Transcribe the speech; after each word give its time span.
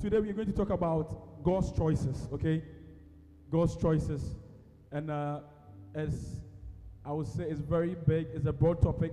today 0.00 0.20
we're 0.20 0.32
going 0.32 0.46
to 0.46 0.52
talk 0.52 0.70
about 0.70 1.42
God's 1.42 1.72
choices, 1.72 2.28
okay? 2.32 2.62
God's 3.50 3.76
choices. 3.76 4.36
And 4.92 5.10
uh, 5.10 5.40
as 5.94 6.40
I 7.04 7.12
would 7.12 7.26
say, 7.26 7.44
it's 7.44 7.60
very 7.60 7.96
big, 8.06 8.28
it's 8.32 8.46
a 8.46 8.52
broad 8.52 8.80
topic, 8.80 9.12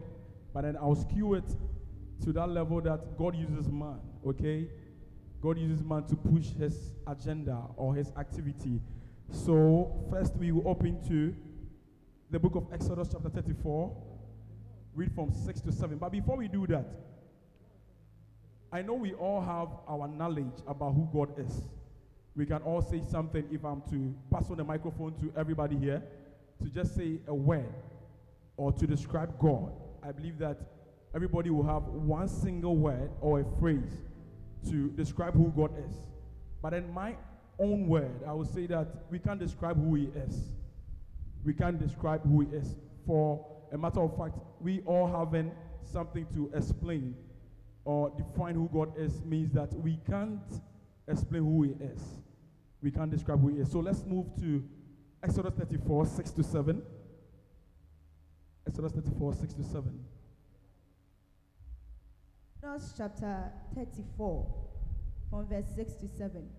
but 0.53 0.61
then 0.61 0.77
I'll 0.77 0.95
skew 0.95 1.33
it 1.33 1.55
to 2.23 2.31
that 2.33 2.49
level 2.49 2.81
that 2.81 3.17
God 3.17 3.35
uses 3.35 3.67
man, 3.71 3.99
okay? 4.27 4.67
God 5.41 5.57
uses 5.57 5.83
man 5.83 6.03
to 6.05 6.15
push 6.15 6.49
his 6.51 6.93
agenda 7.07 7.63
or 7.77 7.95
his 7.95 8.11
activity. 8.17 8.79
So, 9.31 10.05
first 10.11 10.35
we 10.35 10.51
will 10.51 10.67
open 10.67 11.03
to 11.07 11.35
the 12.29 12.37
book 12.39 12.55
of 12.55 12.67
Exodus, 12.71 13.09
chapter 13.11 13.29
34, 13.29 13.95
read 14.93 15.11
from 15.13 15.33
6 15.33 15.61
to 15.61 15.71
7. 15.71 15.97
But 15.97 16.11
before 16.11 16.37
we 16.37 16.47
do 16.47 16.67
that, 16.67 16.85
I 18.75 18.81
know 18.81 18.95
we 18.95 19.13
all 19.13 19.39
have 19.39 19.69
our 19.87 20.05
knowledge 20.05 20.59
about 20.67 20.95
who 20.95 21.07
God 21.13 21.39
is. 21.39 21.61
We 22.35 22.45
can 22.45 22.61
all 22.63 22.81
say 22.81 23.01
something 23.09 23.45
if 23.49 23.63
I'm 23.63 23.81
to 23.89 24.13
pass 24.29 24.49
on 24.49 24.57
the 24.57 24.65
microphone 24.65 25.13
to 25.21 25.31
everybody 25.37 25.77
here 25.77 26.03
to 26.61 26.67
just 26.67 26.93
say 26.93 27.19
a 27.27 27.33
word 27.33 27.73
or 28.57 28.73
to 28.73 28.85
describe 28.85 29.39
God. 29.39 29.71
I 30.03 30.11
believe 30.11 30.37
that 30.39 30.57
everybody 31.15 31.51
will 31.51 31.63
have 31.63 31.83
one 31.83 32.27
single 32.27 32.75
word 32.75 33.11
or 33.21 33.39
a 33.39 33.45
phrase 33.61 33.95
to 34.69 34.89
describe 34.89 35.35
who 35.35 35.53
God 35.55 35.71
is. 35.89 35.95
But 36.61 36.73
in 36.73 36.93
my 36.93 37.15
own 37.57 37.87
word, 37.87 38.23
I 38.27 38.33
will 38.33 38.43
say 38.43 38.67
that 38.67 38.89
we 39.09 39.19
can't 39.19 39.39
describe 39.39 39.81
who 39.81 39.95
He 39.95 40.09
is. 40.27 40.49
We 41.45 41.53
can't 41.53 41.79
describe 41.79 42.23
who 42.23 42.41
He 42.41 42.53
is. 42.53 42.75
For 43.07 43.39
a 43.71 43.77
matter 43.77 44.01
of 44.01 44.17
fact, 44.17 44.35
we 44.59 44.81
all 44.81 45.07
having 45.07 45.53
something 45.81 46.25
to 46.33 46.51
explain 46.53 47.15
or 47.85 48.11
define 48.17 48.55
who 48.55 48.69
God 48.73 48.97
is 48.97 49.21
means 49.23 49.51
that 49.53 49.73
we 49.73 49.99
can't 50.09 50.61
explain 51.07 51.43
who 51.43 51.63
He 51.63 51.71
is. 51.83 52.01
We 52.81 52.91
can't 52.91 53.11
describe 53.11 53.39
who 53.39 53.49
He 53.49 53.61
is. 53.61 53.71
So 53.71 53.79
let's 53.79 54.03
move 54.03 54.25
to 54.39 54.63
Exodus 55.23 55.53
34, 55.57 56.05
6 56.07 56.31
to 56.31 56.43
7. 56.43 56.81
Exodus 58.67 58.91
34, 58.93 59.33
6 59.33 59.53
to 59.53 59.63
7. 59.63 59.99
Exodus 62.63 62.93
chapter 62.97 63.51
34, 63.75 64.47
from 65.29 65.47
verse 65.47 65.65
6 65.75 65.93
to 65.93 66.07
7. 66.07 66.49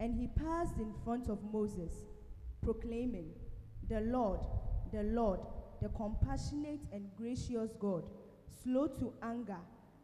And 0.00 0.14
he 0.14 0.26
passed 0.26 0.76
in 0.78 0.92
front 1.04 1.30
of 1.30 1.38
Moses, 1.52 1.92
proclaiming, 2.62 3.30
The 3.88 4.00
Lord, 4.00 4.40
the 4.92 5.04
Lord, 5.04 5.40
the 5.80 5.88
compassionate 5.90 6.80
and 6.92 7.06
gracious 7.16 7.70
God, 7.78 8.04
slow 8.62 8.88
to 8.88 9.12
anger, 9.22 9.58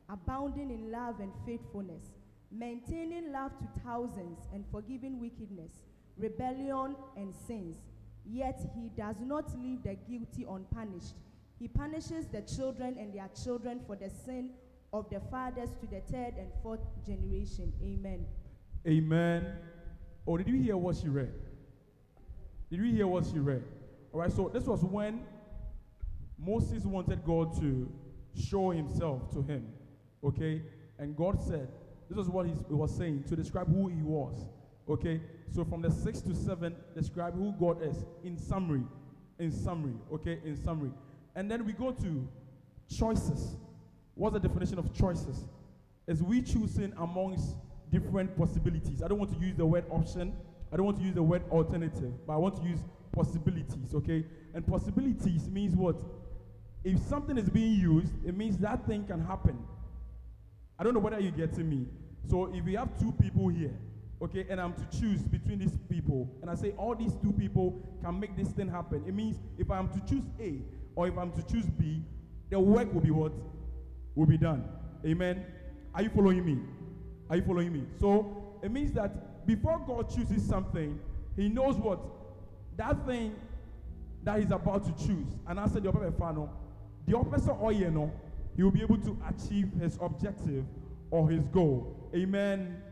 abounding 0.08 0.70
in 0.70 0.90
love 0.90 1.20
and 1.20 1.32
faithfulness, 1.44 2.12
maintaining 2.50 3.32
love 3.32 3.52
to 3.58 3.66
thousands 3.84 4.38
and 4.52 4.64
forgiving 4.70 5.20
wickedness, 5.20 5.72
rebellion 6.16 6.96
and 7.16 7.34
sins. 7.46 7.76
Yet 8.24 8.60
he 8.74 8.90
does 8.90 9.16
not 9.20 9.58
leave 9.58 9.82
the 9.82 9.96
guilty 10.08 10.46
unpunished. 10.48 11.14
He 11.58 11.68
punishes 11.68 12.26
the 12.26 12.42
children 12.42 12.96
and 12.98 13.12
their 13.12 13.28
children 13.42 13.80
for 13.86 13.96
the 13.96 14.10
sin 14.10 14.50
of 14.92 15.08
the 15.10 15.20
fathers 15.30 15.70
to 15.80 15.86
the 15.86 16.00
third 16.00 16.34
and 16.38 16.48
fourth 16.62 16.80
generation. 17.06 17.72
Amen. 17.82 18.24
Amen. 18.86 19.56
Oh, 20.26 20.36
did 20.36 20.48
you 20.48 20.60
hear 20.60 20.76
what 20.76 20.96
she 20.96 21.08
read? 21.08 21.32
Did 22.70 22.80
you 22.80 22.92
hear 22.94 23.06
what 23.06 23.24
she 23.26 23.38
read? 23.38 23.64
All 24.12 24.20
right, 24.20 24.32
so 24.32 24.50
this 24.52 24.64
was 24.64 24.82
when 24.84 25.20
Moses 26.38 26.84
wanted 26.84 27.24
God 27.24 27.58
to 27.60 27.90
show 28.34 28.70
himself 28.70 29.30
to 29.32 29.42
him. 29.42 29.66
Okay? 30.24 30.62
And 30.98 31.16
God 31.16 31.42
said, 31.42 31.68
this 32.10 32.18
is 32.18 32.28
what 32.28 32.46
he 32.46 32.52
was 32.68 32.94
saying 32.96 33.24
to 33.28 33.36
describe 33.36 33.68
who 33.72 33.88
he 33.88 34.02
was. 34.02 34.48
Okay? 34.88 35.20
So 35.54 35.64
from 35.64 35.82
the 35.82 35.90
6 35.90 36.20
to 36.22 36.34
7, 36.34 36.74
describe 36.94 37.34
who 37.34 37.52
God 37.58 37.82
is 37.82 38.04
in 38.24 38.36
summary. 38.38 38.84
In 39.38 39.52
summary. 39.52 39.94
Okay? 40.12 40.38
In 40.44 40.56
summary. 40.56 40.90
And 41.34 41.50
then 41.50 41.64
we 41.64 41.72
go 41.72 41.92
to 41.92 42.28
choices. 42.94 43.56
What's 44.14 44.34
the 44.34 44.40
definition 44.40 44.78
of 44.78 44.92
choices? 44.94 45.44
Is 46.06 46.22
we 46.22 46.42
choosing 46.42 46.92
amongst 46.98 47.54
different 47.90 48.36
possibilities. 48.36 49.02
I 49.02 49.08
don't 49.08 49.18
want 49.18 49.32
to 49.32 49.38
use 49.44 49.56
the 49.56 49.66
word 49.66 49.84
option. 49.90 50.32
I 50.72 50.76
don't 50.76 50.86
want 50.86 50.98
to 50.98 51.02
use 51.02 51.14
the 51.14 51.22
word 51.22 51.42
alternative, 51.50 52.12
but 52.26 52.34
I 52.34 52.36
want 52.36 52.56
to 52.56 52.62
use 52.62 52.80
possibilities, 53.12 53.94
okay? 53.94 54.24
And 54.54 54.66
possibilities 54.66 55.48
means 55.48 55.74
what? 55.74 55.96
If 56.84 57.00
something 57.00 57.38
is 57.38 57.48
being 57.48 57.74
used, 57.74 58.12
it 58.26 58.36
means 58.36 58.58
that 58.58 58.86
thing 58.86 59.04
can 59.04 59.24
happen. 59.24 59.58
I 60.78 60.84
don't 60.84 60.94
know 60.94 61.00
whether 61.00 61.18
you're 61.18 61.32
getting 61.32 61.68
me. 61.68 61.86
So 62.28 62.52
if 62.54 62.64
we 62.64 62.74
have 62.74 62.98
two 62.98 63.12
people 63.12 63.48
here, 63.48 63.74
okay, 64.22 64.46
and 64.48 64.60
I'm 64.60 64.74
to 64.74 65.00
choose 65.00 65.22
between 65.22 65.58
these 65.58 65.76
people, 65.90 66.30
and 66.40 66.50
I 66.50 66.54
say 66.54 66.72
all 66.76 66.94
these 66.94 67.14
two 67.22 67.32
people 67.32 67.80
can 68.02 68.20
make 68.20 68.36
this 68.36 68.48
thing 68.48 68.68
happen, 68.68 69.02
it 69.06 69.14
means 69.14 69.38
if 69.58 69.70
I'm 69.70 69.88
to 69.88 70.00
choose 70.06 70.24
A 70.40 70.60
or 70.94 71.08
if 71.08 71.16
I'm 71.18 71.32
to 71.32 71.42
choose 71.42 71.66
B, 71.66 72.02
the 72.50 72.60
work 72.60 72.92
will 72.92 73.00
be 73.00 73.10
what? 73.10 73.32
Will 74.14 74.26
be 74.26 74.38
done. 74.38 74.64
Amen. 75.04 75.44
Are 75.94 76.02
you 76.02 76.10
following 76.10 76.44
me? 76.44 76.58
Are 77.30 77.36
you 77.36 77.42
following 77.42 77.72
me? 77.72 77.84
So 78.00 78.58
it 78.62 78.70
means 78.70 78.92
that 78.92 79.46
before 79.46 79.82
God 79.86 80.14
chooses 80.14 80.46
something, 80.46 80.98
He 81.36 81.48
knows 81.48 81.76
what 81.76 82.00
that 82.76 83.06
thing 83.06 83.34
that 84.22 84.40
He's 84.40 84.50
about 84.50 84.84
to 84.84 85.06
choose. 85.06 85.26
And 85.46 85.58
I 85.58 85.66
said, 85.66 85.82
the 85.82 85.88
opposite 85.88 86.18
the 87.06 87.16
opposite 87.16 87.52
or 87.52 87.72
you 87.72 87.90
know, 87.90 88.12
He 88.58 88.64
will 88.64 88.72
be 88.72 88.82
able 88.82 88.98
to 88.98 89.16
achieve 89.28 89.70
His 89.80 89.96
objective 90.02 90.64
or 91.12 91.30
His 91.30 91.46
goal. 91.46 92.10
Amen. 92.12 92.82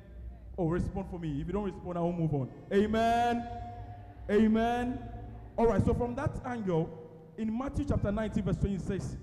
Oh, 0.56 0.69
respond 0.69 1.09
for 1.10 1.19
me. 1.19 1.41
If 1.41 1.49
you 1.49 1.53
don't 1.53 1.65
respond, 1.65 1.99
I 1.99 2.03
will 2.03 2.12
move 2.12 2.32
on. 2.32 2.49
Amen. 2.72 3.44
Amen. 4.31 4.99
All 5.56 5.66
right. 5.66 5.84
So 5.84 5.93
from 5.93 6.15
that 6.15 6.31
angle, 6.47 6.88
in 7.37 7.59
Matthew 7.59 7.84
chapter 7.88 8.12
19, 8.12 8.44
verse 8.44 8.56
26, 8.59 9.16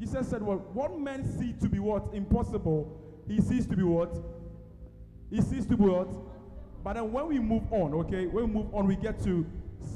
Jesus 0.00 0.26
said, 0.26 0.42
"Well, 0.42 0.56
what 0.72 0.98
men 0.98 1.22
see 1.38 1.52
to 1.60 1.68
be 1.68 1.78
what 1.78 2.08
impossible, 2.14 3.22
He 3.28 3.42
sees 3.42 3.66
to 3.66 3.76
be 3.76 3.82
what." 3.82 4.16
He 5.30 5.42
sees 5.42 5.66
to 5.66 5.76
be 5.76 5.84
what? 5.84 6.08
But 6.82 6.94
then 6.94 7.12
when 7.12 7.28
we 7.28 7.38
move 7.38 7.70
on, 7.70 7.92
okay, 7.92 8.26
when 8.26 8.46
we 8.46 8.52
move 8.62 8.74
on, 8.74 8.86
we 8.86 8.96
get 8.96 9.22
to 9.24 9.46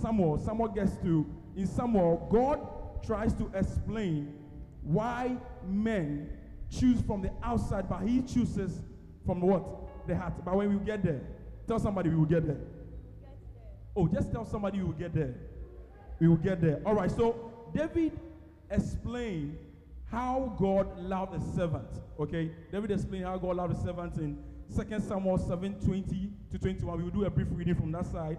Samuel. 0.03 0.38
Samuel 0.38 0.69
gets 0.69 0.97
to, 0.98 1.26
in 1.56 1.66
Samuel, 1.66 2.28
God 2.31 2.60
tries 3.04 3.32
to 3.34 3.50
explain 3.54 4.34
why 4.82 5.38
men 5.69 6.31
choose 6.71 7.01
from 7.03 7.23
the 7.23 7.31
outside, 7.43 7.89
but 7.89 8.03
he 8.03 8.23
chooses 8.23 8.81
from 9.25 9.41
what? 9.41 10.07
The 10.07 10.17
heart. 10.17 10.45
But 10.45 10.57
when 10.57 10.79
we 10.79 10.85
get 10.85 11.03
there, 11.03 11.21
tell 11.67 11.79
somebody 11.79 12.11
we 12.11 12.17
will 12.17 12.25
get 12.25 12.47
there. 12.47 12.61
Oh, 13.97 14.09
just 14.09 14.33
tell 14.33 14.45
somebody 14.45 14.79
we 14.79 14.85
will 14.85 14.93
get 14.93 15.15
there. 15.15 15.35
We 16.21 16.29
will 16.29 16.37
get 16.37 16.61
there. 16.61 16.81
All 16.85 16.95
right, 16.95 17.11
so 17.11 17.53
David 17.75 18.19
explained 18.71 19.57
how 20.11 20.55
God 20.59 20.99
loved 20.99 21.33
the 21.33 21.57
servant. 21.57 21.89
Okay, 22.19 22.51
David 22.71 22.91
explained 22.91 23.25
how 23.25 23.39
God 23.39 23.57
loved 23.57 23.77
the 23.77 23.83
servant 23.83 24.17
in 24.19 24.39
2 24.75 25.01
Samuel 25.01 25.39
7 25.39 25.75
20 25.81 26.31
to 26.51 26.59
21. 26.59 26.99
We 26.99 27.05
will 27.05 27.11
do 27.11 27.25
a 27.25 27.31
brief 27.31 27.49
reading 27.51 27.75
from 27.75 27.93
that 27.93 28.07
side. 28.07 28.39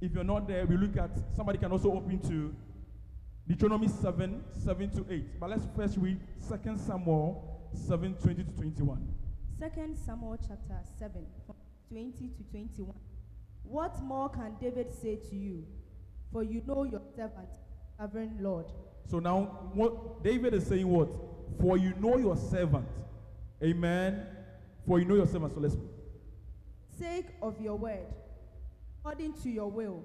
If 0.00 0.12
you're 0.12 0.24
not 0.24 0.48
there, 0.48 0.66
we 0.66 0.76
look 0.76 0.96
at 0.96 1.10
somebody 1.36 1.58
can 1.58 1.70
also 1.70 1.92
open 1.92 2.18
to 2.28 2.54
Deuteronomy 3.46 3.88
7 3.88 4.42
7 4.64 4.90
to 4.90 5.06
8. 5.10 5.40
But 5.40 5.50
let's 5.50 5.66
first 5.76 5.96
read 5.98 6.20
2 6.48 6.78
Samuel 6.78 7.70
7 7.74 8.14
20 8.14 8.44
to 8.44 8.50
21. 8.52 9.08
2 9.60 9.68
Samuel 10.04 10.36
chapter 10.40 10.80
7, 10.98 11.24
20 11.88 12.12
to 12.28 12.42
21. 12.50 12.94
What 13.62 14.02
more 14.02 14.28
can 14.28 14.56
David 14.60 14.92
say 14.92 15.16
to 15.30 15.36
you? 15.36 15.64
For 16.32 16.42
you 16.42 16.62
know 16.66 16.84
your 16.84 17.02
servant, 17.14 17.48
sovereign 17.98 18.38
Lord. 18.40 18.66
So 19.08 19.18
now, 19.18 19.70
what 19.74 20.24
David 20.24 20.54
is 20.54 20.66
saying, 20.66 20.88
what? 20.88 21.10
For 21.60 21.76
you 21.76 21.94
know 22.00 22.16
your 22.16 22.36
servant. 22.36 22.88
Amen. 23.62 24.26
For 24.86 24.98
you 24.98 25.04
know 25.04 25.16
your 25.16 25.26
servant. 25.26 25.54
So 25.54 25.60
let's. 25.60 25.76
Sake 26.98 27.26
of 27.40 27.60
your 27.60 27.76
word, 27.76 28.06
according 29.00 29.34
to 29.42 29.50
your 29.50 29.70
will, 29.70 30.04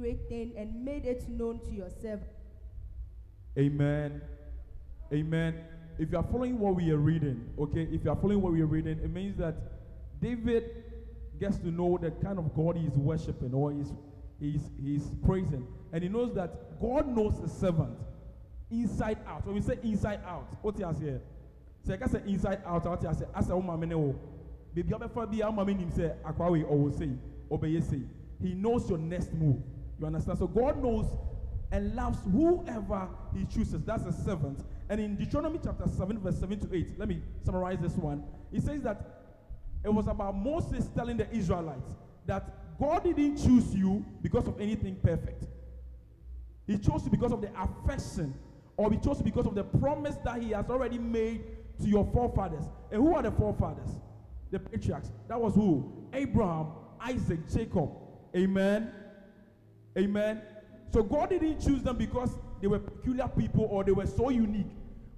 great 0.00 0.28
thing 0.28 0.52
and 0.56 0.84
made 0.84 1.04
it 1.04 1.28
known 1.28 1.60
to 1.60 1.72
yourself. 1.72 2.20
Amen. 3.58 4.22
Amen. 5.12 5.60
If 5.98 6.10
you 6.10 6.18
are 6.18 6.24
following 6.24 6.58
what 6.58 6.76
we 6.76 6.90
are 6.90 6.96
reading, 6.96 7.50
okay, 7.58 7.86
if 7.92 8.04
you 8.04 8.10
are 8.10 8.16
following 8.16 8.40
what 8.40 8.52
we 8.52 8.62
are 8.62 8.66
reading, 8.66 8.98
it 9.04 9.12
means 9.12 9.36
that 9.36 9.54
David 10.20 10.84
gets 11.38 11.58
to 11.58 11.70
know 11.70 11.98
the 12.00 12.10
kind 12.10 12.38
of 12.38 12.54
God 12.54 12.76
he 12.76 12.86
is 12.86 12.96
worshiping 12.96 13.52
or 13.52 13.72
he's, 13.72 13.92
he's, 14.38 14.62
he's 14.82 15.10
praising. 15.26 15.66
And 15.92 16.02
he 16.02 16.08
knows 16.08 16.34
that 16.34 16.80
God 16.80 17.06
knows 17.08 17.40
the 17.40 17.48
servant 17.48 17.98
inside 18.70 19.18
out. 19.26 19.44
When 19.44 19.54
we 19.54 19.60
say 19.60 19.78
inside 19.82 20.20
out, 20.26 20.48
what 20.62 20.76
he 20.76 20.82
has 20.82 20.98
here? 20.98 21.20
So 21.86 21.92
I 21.92 21.96
can 21.98 22.08
say 22.08 22.22
inside 22.26 22.62
out, 22.64 22.86
what 22.86 23.00
he 23.00 23.06
has 23.06 23.18
baby, 24.74 25.42
woman, 25.42 25.78
him 25.78 25.90
say, 25.90 26.12
will 26.24 26.92
say, 26.92 27.10
obey, 27.50 27.80
say. 27.80 28.00
He 28.42 28.54
knows 28.54 28.88
your 28.88 28.98
next 28.98 29.34
move. 29.34 29.62
You 30.00 30.06
understand? 30.06 30.38
So 30.38 30.46
God 30.46 30.82
knows 30.82 31.06
and 31.70 31.94
loves 31.94 32.18
whoever 32.32 33.08
he 33.36 33.44
chooses. 33.44 33.82
That's 33.84 34.04
a 34.04 34.12
servant. 34.12 34.64
And 34.88 35.00
in 35.00 35.16
Deuteronomy 35.16 35.60
chapter 35.62 35.86
7, 35.86 36.18
verse 36.18 36.40
7 36.40 36.58
to 36.60 36.74
8, 36.74 36.98
let 36.98 37.08
me 37.08 37.22
summarize 37.44 37.78
this 37.80 37.92
one. 37.92 38.24
It 38.52 38.62
says 38.62 38.82
that 38.82 39.20
It 39.84 39.92
was 39.92 40.06
about 40.08 40.36
Moses 40.36 40.88
telling 40.94 41.16
the 41.16 41.30
Israelites 41.32 41.94
that 42.26 42.78
God 42.78 43.04
didn't 43.04 43.36
choose 43.38 43.74
you 43.74 44.04
because 44.22 44.46
of 44.46 44.60
anything 44.60 44.96
perfect. 44.96 45.44
He 46.66 46.78
chose 46.78 47.04
you 47.04 47.10
because 47.10 47.32
of 47.32 47.40
the 47.40 47.50
affection, 47.58 48.34
or 48.76 48.90
he 48.90 48.98
chose 48.98 49.18
you 49.18 49.24
because 49.24 49.46
of 49.46 49.54
the 49.54 49.64
promise 49.64 50.16
that 50.24 50.42
he 50.42 50.50
has 50.50 50.68
already 50.68 50.98
made 50.98 51.42
to 51.82 51.88
your 51.88 52.04
forefathers. 52.12 52.64
And 52.90 53.02
who 53.02 53.14
are 53.14 53.22
the 53.22 53.32
forefathers? 53.32 53.90
The 54.50 54.58
patriarchs. 54.58 55.10
That 55.28 55.40
was 55.40 55.54
who? 55.54 56.08
Abraham, 56.12 56.68
Isaac, 57.00 57.40
Jacob. 57.52 57.90
Amen. 58.36 58.92
Amen. 59.98 60.42
So 60.92 61.02
God 61.02 61.30
didn't 61.30 61.60
choose 61.60 61.82
them 61.82 61.96
because 61.96 62.36
they 62.60 62.66
were 62.66 62.78
peculiar 62.78 63.28
people 63.28 63.66
or 63.70 63.84
they 63.84 63.92
were 63.92 64.06
so 64.06 64.30
unique. 64.30 64.70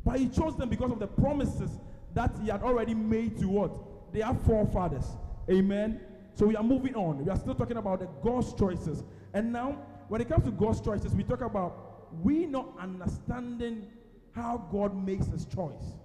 But 0.05 0.19
he 0.19 0.29
chose 0.29 0.57
them 0.57 0.69
because 0.69 0.91
of 0.91 0.99
the 0.99 1.07
promises 1.07 1.71
that 2.15 2.35
he 2.43 2.51
had 2.51 2.63
already 2.63 2.95
made 2.95 3.39
to 3.39 3.49
what? 3.49 4.13
Their 4.13 4.33
forefathers. 4.47 5.07
Amen. 5.51 6.01
So 6.35 6.47
we 6.47 6.57
are 6.57 6.63
moving 6.63 6.95
on. 6.95 7.25
We 7.25 7.31
are 7.31 7.37
still 7.37 7.55
talking 7.55 7.77
about 7.77 8.01
the 8.01 8.09
God's 8.23 8.53
choices. 8.55 9.03
And 9.35 9.53
now, 9.53 9.79
when 10.09 10.21
it 10.21 10.29
comes 10.29 10.45
to 10.45 10.51
God's 10.51 10.81
choices, 10.81 11.15
we 11.15 11.23
talk 11.25 11.41
about 11.41 12.13
we 12.23 12.47
not 12.47 12.69
understanding 12.79 13.87
how 14.35 14.69
God 14.71 14.95
makes 14.95 15.27
his 15.27 15.47
choice 15.47 15.97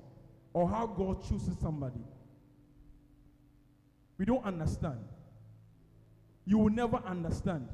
or 0.54 0.70
how 0.70 0.86
God 0.86 1.22
chooses 1.28 1.58
somebody. 1.60 2.00
We 4.18 4.26
don't 4.26 4.44
understand. 4.46 5.00
You 6.46 6.58
will 6.58 6.70
never 6.70 6.98
understand. 6.98 7.68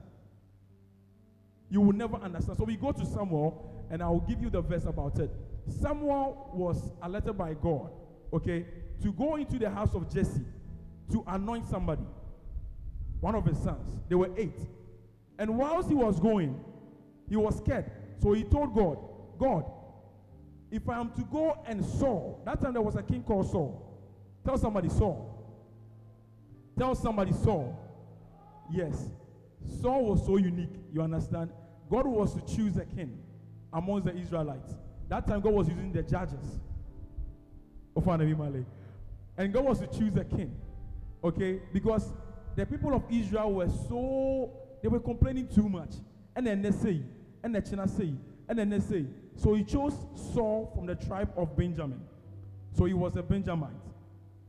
You 1.73 1.81
will 1.81 1.93
never 1.93 2.17
understand. 2.17 2.59
So 2.59 2.65
we 2.65 2.75
go 2.75 2.91
to 2.91 3.03
Samuel, 3.03 3.87
and 3.89 4.03
I 4.03 4.07
will 4.07 4.19
give 4.19 4.39
you 4.39 4.51
the 4.51 4.61
verse 4.61 4.85
about 4.85 5.17
it. 5.17 5.31
Samuel 5.81 6.51
was 6.53 6.91
alerted 7.01 7.35
by 7.35 7.55
God, 7.55 7.89
okay, 8.31 8.67
to 9.01 9.11
go 9.11 9.37
into 9.37 9.57
the 9.57 9.71
house 9.71 9.95
of 9.95 10.07
Jesse 10.13 10.45
to 11.11 11.23
anoint 11.25 11.67
somebody, 11.67 12.03
one 13.21 13.33
of 13.33 13.43
his 13.45 13.57
sons. 13.57 13.89
There 14.07 14.19
were 14.19 14.29
eight. 14.37 14.59
And 15.39 15.57
whilst 15.57 15.89
he 15.89 15.95
was 15.95 16.19
going, 16.19 16.63
he 17.27 17.37
was 17.37 17.57
scared. 17.57 17.89
So 18.21 18.33
he 18.33 18.43
told 18.43 18.75
God, 18.75 18.99
God, 19.39 19.65
if 20.69 20.87
I 20.87 20.99
am 20.99 21.09
to 21.13 21.23
go 21.23 21.57
and 21.65 21.83
Saul, 21.83 22.43
that 22.45 22.61
time 22.61 22.73
there 22.73 22.83
was 22.83 22.97
a 22.97 23.01
king 23.01 23.23
called 23.23 23.49
Saul. 23.49 23.99
Tell 24.45 24.59
somebody 24.59 24.89
Saul. 24.89 25.43
Tell 26.77 26.93
somebody 26.93 27.31
Saul. 27.31 27.75
Yes. 28.71 29.09
Saul 29.81 30.05
was 30.05 30.23
so 30.23 30.37
unique, 30.37 30.75
you 30.93 31.01
understand? 31.01 31.49
God 31.93 32.07
was 32.07 32.33
to 32.33 32.41
choose 32.55 32.75
a 32.77 32.85
king 32.85 33.19
amongst 33.71 34.05
the 34.05 34.15
Israelites. 34.15 34.73
That 35.09 35.27
time 35.27 35.41
God 35.41 35.53
was 35.53 35.67
using 35.67 35.91
the 35.91 36.01
judges. 36.01 36.59
And 39.37 39.53
God 39.53 39.63
was 39.63 39.79
to 39.79 39.85
choose 39.85 40.17
a 40.17 40.23
king. 40.23 40.55
Okay? 41.23 41.61
Because 41.71 42.11
the 42.55 42.65
people 42.65 42.95
of 42.95 43.03
Israel 43.11 43.53
were 43.53 43.69
so 43.69 44.51
they 44.81 44.87
were 44.87 44.99
complaining 44.99 45.47
too 45.47 45.69
much. 45.69 45.91
And 46.35 46.47
then 46.47 46.63
they 46.63 46.71
say, 46.71 47.03
and 47.43 47.53
the 47.53 47.61
China 47.61 47.87
say, 47.87 48.15
and 48.49 48.57
then 48.57 48.71
they 48.71 48.79
say. 48.79 49.05
So 49.35 49.53
he 49.53 49.63
chose 49.63 49.93
Saul 50.33 50.71
from 50.73 50.87
the 50.87 50.95
tribe 50.95 51.31
of 51.37 51.55
Benjamin. 51.55 52.01
So 52.75 52.85
he 52.85 52.95
was 52.95 53.15
a 53.17 53.21
Benjamite. 53.21 53.69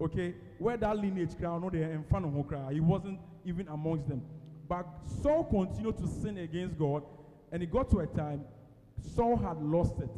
Okay? 0.00 0.34
Where 0.58 0.78
that 0.78 0.96
lineage 0.96 1.36
crown, 1.38 1.60
no, 1.60 1.68
they 1.68 1.82
in 1.82 2.04
front 2.04 2.24
of 2.24 2.72
he 2.72 2.80
wasn't 2.80 3.18
even 3.44 3.68
amongst 3.68 4.08
them. 4.08 4.22
But 4.66 4.86
Saul 5.22 5.44
continued 5.44 5.98
to 5.98 6.08
sin 6.08 6.38
against 6.38 6.78
God, 6.78 7.02
and 7.54 7.62
it 7.62 7.70
got 7.70 7.88
to 7.88 8.00
a 8.00 8.06
time 8.08 8.44
Saul 9.14 9.36
had 9.36 9.62
lost 9.62 10.00
it. 10.00 10.10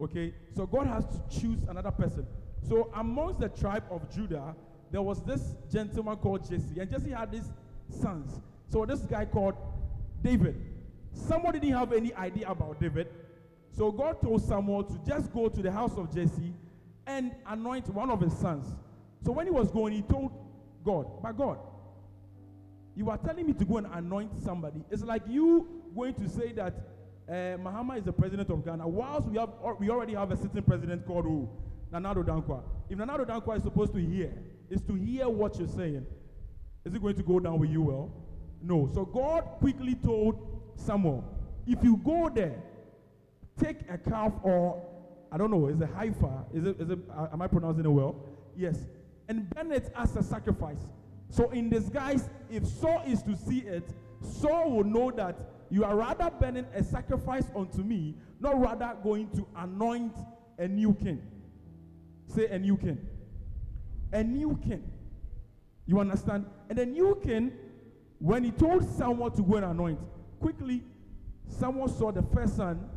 Okay? 0.00 0.34
So 0.56 0.66
God 0.66 0.88
has 0.88 1.04
to 1.06 1.40
choose 1.40 1.62
another 1.68 1.92
person. 1.92 2.26
So 2.68 2.90
amongst 2.96 3.38
the 3.38 3.48
tribe 3.48 3.84
of 3.88 4.12
Judah, 4.12 4.54
there 4.90 5.00
was 5.00 5.22
this 5.22 5.54
gentleman 5.70 6.16
called 6.16 6.42
Jesse, 6.42 6.80
and 6.80 6.90
Jesse 6.90 7.10
had 7.10 7.30
these 7.30 7.52
sons. 7.88 8.40
So 8.68 8.84
this 8.84 9.00
guy 9.00 9.26
called 9.26 9.54
David. 10.22 10.60
Someone 11.12 11.52
didn't 11.52 11.72
have 11.72 11.92
any 11.92 12.12
idea 12.14 12.48
about 12.48 12.80
David. 12.80 13.08
So 13.70 13.92
God 13.92 14.20
told 14.20 14.42
Samuel 14.42 14.82
to 14.84 14.98
just 15.06 15.32
go 15.32 15.48
to 15.48 15.62
the 15.62 15.70
house 15.70 15.96
of 15.96 16.12
Jesse 16.12 16.52
and 17.06 17.32
anoint 17.46 17.88
one 17.90 18.10
of 18.10 18.20
his 18.20 18.36
sons. 18.36 18.66
So 19.24 19.30
when 19.30 19.46
he 19.46 19.52
was 19.52 19.70
going, 19.70 19.92
he 19.92 20.02
told 20.02 20.32
God, 20.84 21.06
But 21.22 21.36
God, 21.36 21.58
you 22.96 23.08
are 23.10 23.18
telling 23.18 23.46
me 23.46 23.52
to 23.52 23.64
go 23.64 23.76
and 23.76 23.86
anoint 23.92 24.32
somebody. 24.42 24.82
It's 24.90 25.02
like 25.02 25.22
you 25.28 25.68
going 25.96 26.14
to 26.14 26.28
say 26.28 26.52
that 26.52 26.74
uh, 27.28 27.32
Mahama 27.58 27.98
is 27.98 28.04
the 28.04 28.12
president 28.12 28.50
of 28.50 28.64
Ghana, 28.64 28.86
whilst 28.86 29.26
we 29.26 29.38
have 29.38 29.50
we 29.80 29.90
already 29.90 30.14
have 30.14 30.30
a 30.30 30.36
sitting 30.36 30.62
president 30.62 31.06
called 31.06 31.24
who? 31.24 31.48
Nana 31.90 32.14
Addo 32.14 32.24
Dankwa. 32.24 32.62
If 32.88 32.98
Nana 32.98 33.18
Addo 33.18 33.26
Dankwa 33.26 33.56
is 33.56 33.62
supposed 33.62 33.92
to 33.94 33.98
hear, 33.98 34.32
is 34.70 34.82
to 34.82 34.94
hear 34.94 35.28
what 35.28 35.58
you're 35.58 35.68
saying. 35.68 36.06
Is 36.84 36.94
it 36.94 37.02
going 37.02 37.16
to 37.16 37.22
go 37.22 37.40
down 37.40 37.58
with 37.58 37.70
you 37.70 37.82
well? 37.82 38.12
No. 38.62 38.88
So 38.94 39.04
God 39.04 39.42
quickly 39.58 39.96
told 39.96 40.38
Samuel, 40.76 41.24
if 41.66 41.82
you 41.82 41.96
go 41.96 42.30
there, 42.32 42.62
take 43.60 43.78
a 43.90 43.98
calf 43.98 44.32
or 44.42 44.80
I 45.32 45.36
don't 45.36 45.50
know, 45.50 45.66
is 45.66 45.80
it 45.80 45.88
Haifa? 45.92 46.44
Is 46.54 46.64
it, 46.64 46.80
is 46.80 46.90
it, 46.90 46.98
uh, 47.16 47.26
am 47.32 47.42
I 47.42 47.48
pronouncing 47.48 47.84
it 47.84 47.88
well? 47.88 48.14
Yes. 48.56 48.86
And 49.28 49.50
burn 49.50 49.72
it 49.72 49.90
as 49.96 50.14
a 50.16 50.22
sacrifice. 50.22 50.86
So 51.30 51.50
in 51.50 51.68
disguise, 51.68 52.28
if 52.48 52.64
Saul 52.66 53.02
is 53.06 53.22
to 53.24 53.36
see 53.36 53.58
it, 53.58 53.88
Saul 54.22 54.70
will 54.70 54.84
know 54.84 55.10
that 55.10 55.38
you 55.70 55.84
are 55.84 55.96
rather 55.96 56.30
burning 56.30 56.66
a 56.74 56.82
sacrifice 56.82 57.50
unto 57.54 57.82
me, 57.82 58.14
not 58.40 58.60
rather 58.60 58.96
going 59.02 59.28
to 59.30 59.46
anoint 59.56 60.16
a 60.58 60.68
new 60.68 60.94
king. 60.94 61.22
Say 62.26 62.46
a 62.46 62.58
new 62.58 62.76
king. 62.76 62.98
A 64.12 64.22
new 64.22 64.58
king. 64.62 64.82
You 65.86 66.00
understand? 66.00 66.46
And 66.68 66.78
a 66.78 66.86
new 66.86 67.20
king, 67.22 67.52
when 68.18 68.44
he 68.44 68.50
told 68.50 68.88
someone 68.96 69.32
to 69.32 69.42
go 69.42 69.56
and 69.56 69.66
anoint, 69.66 69.98
quickly, 70.40 70.82
someone 71.48 71.88
saw 71.88 72.10
the 72.12 72.22
first 72.34 72.56
son 72.56 72.88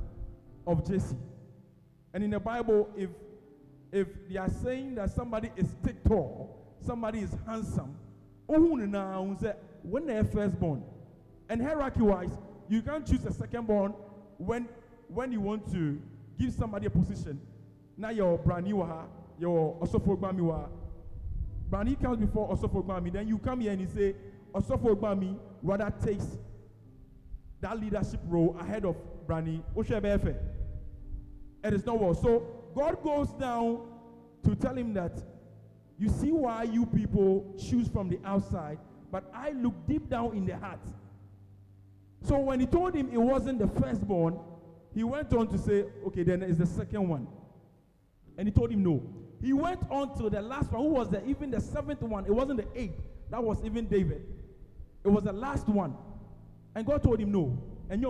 of 0.66 0.88
Jesse. 0.88 1.18
And 2.14 2.24
in 2.24 2.32
the 2.32 2.40
Bible, 2.40 2.90
if 2.96 3.10
if 3.92 4.08
they 4.30 4.38
are 4.38 4.50
saying 4.50 4.96
that 4.96 5.10
somebody 5.12 5.52
is 5.56 5.68
thick 5.84 6.04
tall, 6.04 6.76
somebody 6.86 7.20
is 7.20 7.36
handsome, 7.48 7.96
when 8.48 10.06
they're 10.06 10.24
firstborn. 10.24 10.84
And 11.50 11.62
hierarchy 11.62 12.02
wise, 12.02 12.38
you 12.70 12.82
can't 12.82 13.06
choose 13.06 13.26
a 13.26 13.30
secondborn 13.30 13.94
when 14.38 14.68
when 15.08 15.32
you 15.32 15.42
want 15.42 15.72
to 15.72 16.00
give 16.40 16.54
somebody 16.54 16.86
a 16.86 16.90
position. 16.90 17.42
Now 17.98 18.12
your 18.12 18.38
brand 18.38 18.68
your 18.68 19.76
osophogbamiwa. 19.80 20.70
Brand 21.70 22.02
comes 22.02 22.18
before 22.20 22.50
osophogbami. 22.56 23.12
Then 23.12 23.28
you 23.28 23.38
come 23.38 23.62
here 23.62 23.72
and 23.72 23.82
you 23.82 23.88
say, 23.88 24.16
osophogbami 24.54 25.38
rather 25.62 25.92
takes 26.04 26.26
that 27.62 27.80
leadership 27.80 28.20
role 28.26 28.56
ahead 28.60 28.86
of 28.86 28.96
Brani. 29.28 29.62
It 31.64 31.74
is 31.74 31.86
not 31.86 32.00
well. 32.00 32.14
So 32.14 32.44
God 32.76 33.04
goes 33.04 33.30
down 33.34 33.82
to 34.44 34.56
tell 34.56 34.76
him 34.76 34.94
that 34.94 35.22
you 35.98 36.08
see 36.08 36.32
why 36.32 36.64
you 36.64 36.86
people 36.86 37.54
choose 37.58 37.90
from 37.90 38.08
the 38.08 38.20
outside, 38.24 38.80
but 39.12 39.30
I 39.34 39.52
look 39.52 39.74
deep 39.86 40.10
down 40.10 40.38
in 40.38 40.46
the 40.46 40.56
heart. 40.56 40.80
So 42.24 42.38
when 42.40 42.60
he 42.60 42.66
told 42.66 42.96
him 42.96 43.10
it 43.12 43.18
wasn't 43.18 43.60
the 43.60 43.68
firstborn, 43.80 44.40
he 44.94 45.04
went 45.04 45.34
on 45.34 45.48
to 45.48 45.58
say, 45.58 45.86
okay, 46.08 46.24
then 46.24 46.44
it's 46.44 46.58
the 46.58 46.66
second 46.66 47.08
one. 47.08 47.28
And 48.38 48.48
he 48.48 48.52
told 48.52 48.72
him 48.72 48.84
no. 48.84 49.02
He 49.42 49.54
went 49.54 49.82
on 49.90 50.18
to 50.18 50.30
the 50.30 50.42
last 50.42 50.72
one, 50.72 50.82
who 50.82 50.90
was 50.90 51.10
the, 51.10 51.26
even 51.26 51.52
the 51.52 51.62
seventh 51.62 52.02
one. 52.02 52.26
It 52.26 52.32
wasn't 52.32 52.58
the 52.58 52.80
eighth. 52.80 53.02
That 53.30 53.44
was 53.44 53.64
even 53.64 53.88
David. 53.88 54.26
It 55.04 55.10
was 55.10 55.24
the 55.24 55.34
last 55.34 55.68
one. 55.68 55.96
And 56.76 56.86
God 56.86 57.04
told 57.04 57.20
him 57.20 57.32
no. 57.32 57.58
And 57.90 58.06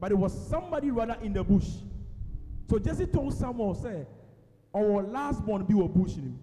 but 0.00 0.10
it 0.10 0.18
was 0.18 0.48
somebody 0.48 0.90
rather 0.90 1.16
in 1.22 1.32
the 1.32 1.42
bush. 1.42 1.68
So 2.68 2.78
Jesse 2.78 3.06
told 3.06 3.34
Samuel, 3.34 3.74
say, 3.74 4.06
our 4.74 5.02
last 5.02 5.44
born 5.44 5.64
be 5.64 5.78
a 5.78 5.88
bush 5.88 6.14
in 6.16 6.22
him. 6.22 6.38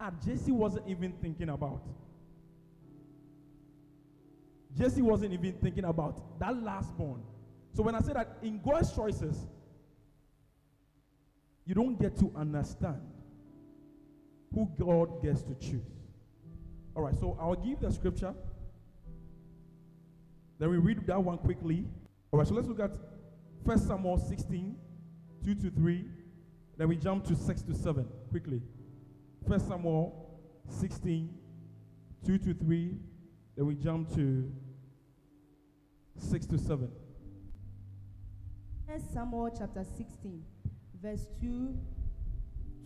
And 0.00 0.16
Jesse 0.24 0.52
wasn't 0.52 0.88
even 0.88 1.12
thinking 1.20 1.48
about. 1.50 1.82
Jesse 4.76 5.02
wasn't 5.02 5.32
even 5.32 5.52
thinking 5.54 5.84
about 5.84 6.38
that 6.38 6.62
last 6.62 6.96
born. 6.96 7.22
So 7.74 7.82
when 7.82 7.94
I 7.94 8.00
say 8.00 8.12
that 8.12 8.38
in 8.42 8.60
God's 8.60 8.92
choices, 8.92 9.46
you 11.64 11.74
don't 11.74 12.00
get 12.00 12.18
to 12.18 12.32
understand 12.36 13.00
who 14.54 14.68
God 14.78 15.22
gets 15.22 15.42
to 15.42 15.54
choose. 15.54 15.82
All 16.94 17.02
right, 17.02 17.14
so 17.18 17.36
I'll 17.40 17.54
give 17.54 17.80
the 17.80 17.92
scripture. 17.92 18.34
Then 20.58 20.70
we 20.70 20.78
read 20.78 21.06
that 21.06 21.22
one 21.22 21.38
quickly. 21.38 21.84
All 22.32 22.38
right, 22.38 22.48
so 22.48 22.54
let's 22.54 22.66
look 22.66 22.80
at 22.80 22.96
1 23.64 23.78
Samuel 23.78 24.18
16, 24.18 24.76
2 25.44 25.54
to 25.54 25.70
3. 25.70 26.04
Then 26.76 26.88
we 26.88 26.96
jump 26.96 27.24
to 27.26 27.36
6 27.36 27.62
to 27.62 27.74
7 27.74 28.06
quickly. 28.30 28.62
1 29.42 29.60
Samuel 29.60 30.40
16, 30.68 31.28
2 32.26 32.38
to 32.38 32.54
3. 32.54 32.94
Then 33.58 33.66
we 33.66 33.74
jump 33.74 34.14
to 34.14 34.52
6 36.16 36.46
to 36.46 36.58
7. 36.58 36.88
1 38.86 39.00
Samuel 39.12 39.50
chapter 39.58 39.82
16, 39.82 40.44
verse 41.02 41.26
2 41.40 41.76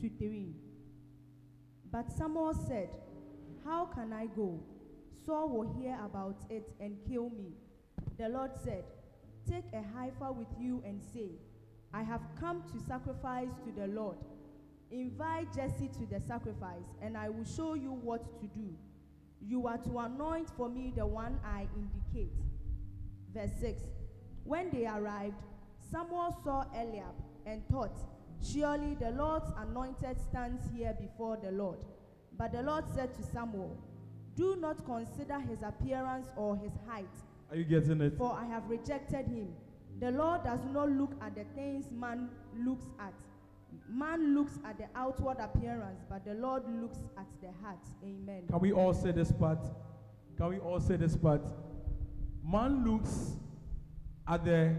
to 0.01 0.11
3. 0.19 0.49
But 1.91 2.11
Samuel 2.11 2.55
said, 2.55 2.89
How 3.67 3.85
can 3.85 4.15
I 4.15 4.25
go? 4.35 4.61
Saul 5.27 5.51
will 5.51 5.75
hear 5.79 5.99
about 6.07 6.39
it 6.49 6.67
and 6.81 6.97
kill 7.07 7.29
me. 7.29 7.53
The 8.19 8.31
Lord 8.31 8.53
said, 8.65 8.85
Take 9.47 9.67
a 9.75 9.83
heifer 9.95 10.33
with 10.33 10.49
you 10.59 10.83
and 10.87 11.03
say, 11.13 11.33
I 11.93 12.03
have 12.03 12.23
come 12.41 12.63
to 12.73 12.81
sacrifice 12.89 13.51
to 13.67 13.79
the 13.79 13.89
Lord. 13.89 14.17
Invite 14.91 15.55
Jesse 15.55 15.89
to 15.89 16.07
the 16.11 16.19
sacrifice, 16.27 16.89
and 17.03 17.15
I 17.19 17.29
will 17.29 17.45
show 17.45 17.75
you 17.75 17.91
what 17.91 18.41
to 18.41 18.47
do. 18.47 18.75
You 19.47 19.67
are 19.67 19.79
to 19.79 19.99
anoint 19.99 20.51
for 20.57 20.69
me 20.69 20.93
the 20.97 21.07
one 21.07 21.39
I 21.45 21.67
indicate. 21.77 22.33
Verse 23.35 23.51
6 23.61 23.83
When 24.45 24.71
they 24.71 24.87
arrived, 24.87 25.43
Samuel 25.91 26.37
saw 26.45 26.65
Eliab 26.75 27.15
and 27.47 27.67
thought, 27.69 27.99
Surely 28.43 28.95
the 28.95 29.11
Lord's 29.11 29.51
anointed 29.59 30.21
stands 30.21 30.63
here 30.75 30.97
before 31.01 31.39
the 31.43 31.51
Lord. 31.53 31.79
But 32.37 32.53
the 32.53 32.63
Lord 32.63 32.85
said 32.95 33.15
to 33.15 33.23
Samuel, 33.23 33.77
Do 34.37 34.57
not 34.57 34.85
consider 34.85 35.39
his 35.41 35.63
appearance 35.63 36.29
or 36.37 36.57
his 36.57 36.73
height, 36.89 37.11
Are 37.51 37.57
you 37.57 37.65
getting 37.65 38.01
it? 38.01 38.17
for 38.17 38.33
I 38.33 38.47
have 38.47 38.69
rejected 38.69 39.27
him. 39.27 39.49
The 40.01 40.11
Lord 40.11 40.43
does 40.45 40.61
not 40.73 40.91
look 40.91 41.13
at 41.21 41.35
the 41.35 41.45
things 41.55 41.91
man 41.93 42.31
looks 42.65 42.87
at. 42.99 43.15
Man 43.89 44.35
looks 44.35 44.59
at 44.65 44.79
the 44.79 44.87
outward 44.95 45.37
appearance, 45.39 46.01
but 46.09 46.25
the 46.25 46.35
Lord 46.35 46.63
looks 46.81 46.99
at 47.19 47.27
the 47.41 47.49
heart. 47.63 47.79
Amen. 48.03 48.45
Can 48.49 48.61
we 48.61 48.73
all 48.73 48.95
say 48.95 49.13
this 49.13 49.31
part? 49.31 49.59
Can 50.37 50.49
we 50.49 50.59
all 50.59 50.81
say 50.81 50.97
this 50.97 51.17
part? 51.17 51.43
Man 52.45 52.85
looks 52.85 53.33
at 54.27 54.45
the 54.45 54.75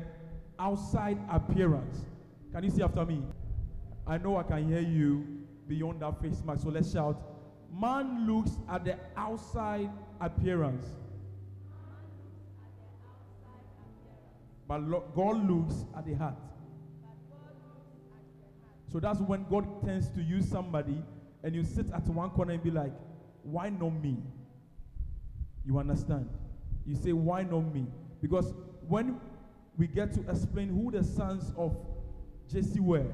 outside 0.60 1.18
appearance. 1.30 2.06
Can 2.52 2.64
you 2.64 2.70
see 2.70 2.82
after 2.82 3.06
me? 3.06 3.22
I 4.06 4.18
know 4.18 4.38
I 4.38 4.44
can 4.44 4.68
hear 4.68 4.82
you 4.82 5.26
beyond 5.68 6.02
that 6.02 6.22
face 6.22 6.42
mask, 6.46 6.64
so 6.64 6.70
let's 6.70 6.92
shout. 6.92 7.22
Man 7.72 8.28
looks 8.28 8.52
at 8.70 8.84
the 8.84 8.98
outside 9.16 9.90
appearance. 10.20 10.86
But 14.68 14.80
God 15.16 15.50
looks 15.50 15.86
at 15.96 16.06
the 16.06 16.14
heart. 16.14 16.36
So 18.94 19.00
that's 19.00 19.20
when 19.22 19.48
God 19.50 19.84
tends 19.84 20.08
to 20.10 20.22
use 20.22 20.48
somebody 20.48 21.04
and 21.44 21.56
you 21.56 21.64
sit 21.64 21.92
at 21.92 22.06
one 22.06 22.30
corner 22.30 22.54
and 22.54 22.62
be 22.62 22.70
like, 22.70 22.94
why 23.42 23.70
not 23.70 23.90
me? 23.90 24.18
You 25.66 25.80
understand? 25.80 26.30
You 26.86 26.96
say, 26.96 27.12
why 27.12 27.42
not 27.42 27.74
me? 27.74 27.88
Because 28.22 28.54
when 28.88 29.20
we 29.80 29.88
get 29.88 30.14
to 30.14 30.30
explain 30.30 30.70
who 30.70 30.92
the 30.92 31.04
sons 31.04 31.52
of 31.58 31.76
Jesse 32.48 32.80
were, 32.80 33.08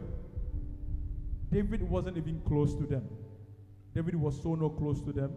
David 1.50 1.90
wasn't 1.90 2.18
even 2.18 2.42
close 2.46 2.76
to 2.76 2.84
them. 2.84 3.08
David 3.96 4.16
was 4.16 4.40
so 4.44 4.56
not 4.56 4.78
close 4.78 5.02
to 5.04 5.14
them. 5.14 5.32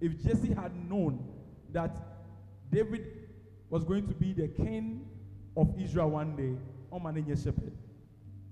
If 0.00 0.20
Jesse 0.20 0.52
had 0.52 0.72
known 0.90 1.24
that 1.72 1.96
David 2.72 3.06
was 3.70 3.84
going 3.84 4.08
to 4.08 4.14
be 4.14 4.32
the 4.32 4.48
king 4.48 5.06
of 5.56 5.72
Israel 5.80 6.10
one 6.10 6.34
day, 6.34 6.56
oh 6.90 6.98
man, 6.98 7.24
shepherd. 7.36 7.72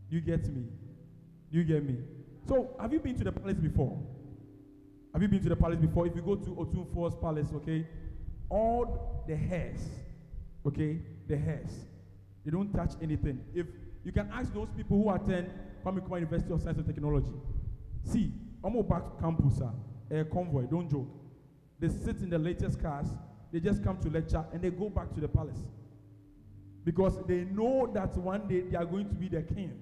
You 0.08 0.20
get 0.20 0.46
me? 0.46 0.68
You 1.54 1.62
get 1.62 1.84
me? 1.86 1.94
So, 2.48 2.74
have 2.80 2.92
you 2.92 2.98
been 2.98 3.14
to 3.14 3.22
the 3.22 3.30
palace 3.30 3.58
before? 3.58 3.96
Have 5.12 5.22
you 5.22 5.28
been 5.28 5.40
to 5.44 5.48
the 5.50 5.54
palace 5.54 5.78
before? 5.78 6.04
If 6.04 6.16
you 6.16 6.20
go 6.20 6.34
to 6.34 6.50
Otumfuo's 6.50 7.14
palace, 7.14 7.46
okay, 7.54 7.86
all 8.48 9.24
the 9.28 9.36
hairs, 9.36 9.78
okay, 10.66 10.98
the 11.28 11.36
hairs, 11.36 11.70
they 12.44 12.50
don't 12.50 12.72
touch 12.72 12.94
anything. 13.00 13.38
If 13.54 13.66
you 14.04 14.10
can 14.10 14.28
ask 14.32 14.52
those 14.52 14.66
people 14.76 15.00
who 15.00 15.10
attend 15.10 15.48
Kwame 15.84 16.00
Nkrumah 16.00 16.22
University 16.22 16.52
of 16.52 16.60
Science 16.60 16.78
and 16.78 16.86
Technology, 16.88 17.30
see, 18.02 18.32
almost 18.60 18.88
back 18.88 19.04
to 19.04 19.22
campus, 19.22 19.60
a 19.60 20.18
eh, 20.18 20.24
convoy, 20.24 20.64
don't 20.64 20.90
joke. 20.90 21.06
They 21.78 21.88
sit 21.88 22.16
in 22.16 22.30
the 22.30 22.38
latest 22.38 22.82
cars, 22.82 23.06
they 23.52 23.60
just 23.60 23.84
come 23.84 23.98
to 23.98 24.10
lecture, 24.10 24.44
and 24.52 24.60
they 24.60 24.70
go 24.70 24.90
back 24.90 25.14
to 25.14 25.20
the 25.20 25.28
palace. 25.28 25.62
Because 26.84 27.16
they 27.28 27.44
know 27.44 27.88
that 27.94 28.16
one 28.16 28.48
day 28.48 28.62
they 28.62 28.76
are 28.76 28.84
going 28.84 29.08
to 29.08 29.14
be 29.14 29.28
the 29.28 29.42
king 29.42 29.78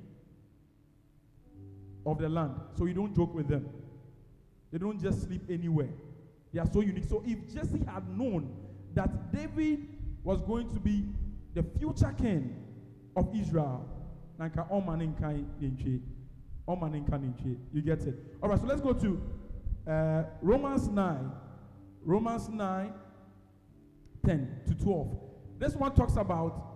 of 2.04 2.18
the 2.18 2.28
land. 2.28 2.54
So 2.76 2.86
you 2.86 2.94
don't 2.94 3.14
joke 3.14 3.34
with 3.34 3.48
them. 3.48 3.68
They 4.70 4.78
don't 4.78 5.00
just 5.00 5.22
sleep 5.22 5.42
anywhere. 5.50 5.90
They 6.52 6.60
are 6.60 6.68
so 6.72 6.80
unique. 6.80 7.04
So 7.08 7.22
if 7.26 7.52
Jesse 7.52 7.84
had 7.84 8.08
known 8.08 8.54
that 8.94 9.32
David 9.32 9.88
was 10.22 10.40
going 10.42 10.68
to 10.70 10.80
be 10.80 11.06
the 11.54 11.62
future 11.78 12.14
king 12.18 12.56
of 13.16 13.34
Israel, 13.34 13.86
ne 14.38 14.48
nka. 14.48 15.46
You 17.72 17.82
get 17.82 18.00
it? 18.02 18.14
All 18.42 18.48
right, 18.48 18.58
so 18.58 18.66
let's 18.66 18.80
go 18.80 18.92
to 18.92 19.22
uh, 19.86 20.24
Romans 20.40 20.88
9. 20.88 21.32
Romans 22.04 22.48
9, 22.48 22.92
10 24.26 24.60
to 24.66 24.74
12. 24.74 25.18
This 25.58 25.74
one 25.74 25.94
talks 25.94 26.16
about 26.16 26.72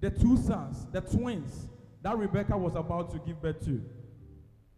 the 0.00 0.10
two 0.10 0.36
sons, 0.36 0.86
the 0.92 1.00
twins 1.00 1.68
that 2.02 2.16
Rebecca 2.16 2.56
was 2.56 2.74
about 2.76 3.10
to 3.12 3.18
give 3.18 3.40
birth 3.40 3.64
to. 3.64 3.82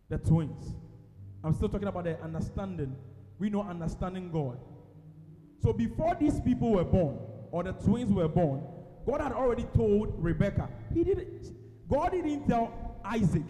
The 0.08 0.18
twins. 0.18 0.74
I'm 1.42 1.54
still 1.54 1.68
talking 1.68 1.88
about 1.88 2.04
the 2.04 2.20
understanding. 2.22 2.96
We 3.38 3.50
know 3.50 3.62
understanding 3.62 4.30
God. 4.32 4.58
So 5.62 5.72
before 5.72 6.16
these 6.18 6.40
people 6.40 6.72
were 6.72 6.84
born, 6.84 7.18
or 7.50 7.62
the 7.62 7.72
twins 7.72 8.12
were 8.12 8.28
born, 8.28 8.62
God 9.06 9.20
had 9.20 9.32
already 9.32 9.64
told 9.74 10.14
Rebecca. 10.18 10.68
He 10.92 11.04
didn't. 11.04 11.52
God 11.88 12.10
didn't 12.12 12.46
tell 12.46 12.98
Isaac. 13.04 13.44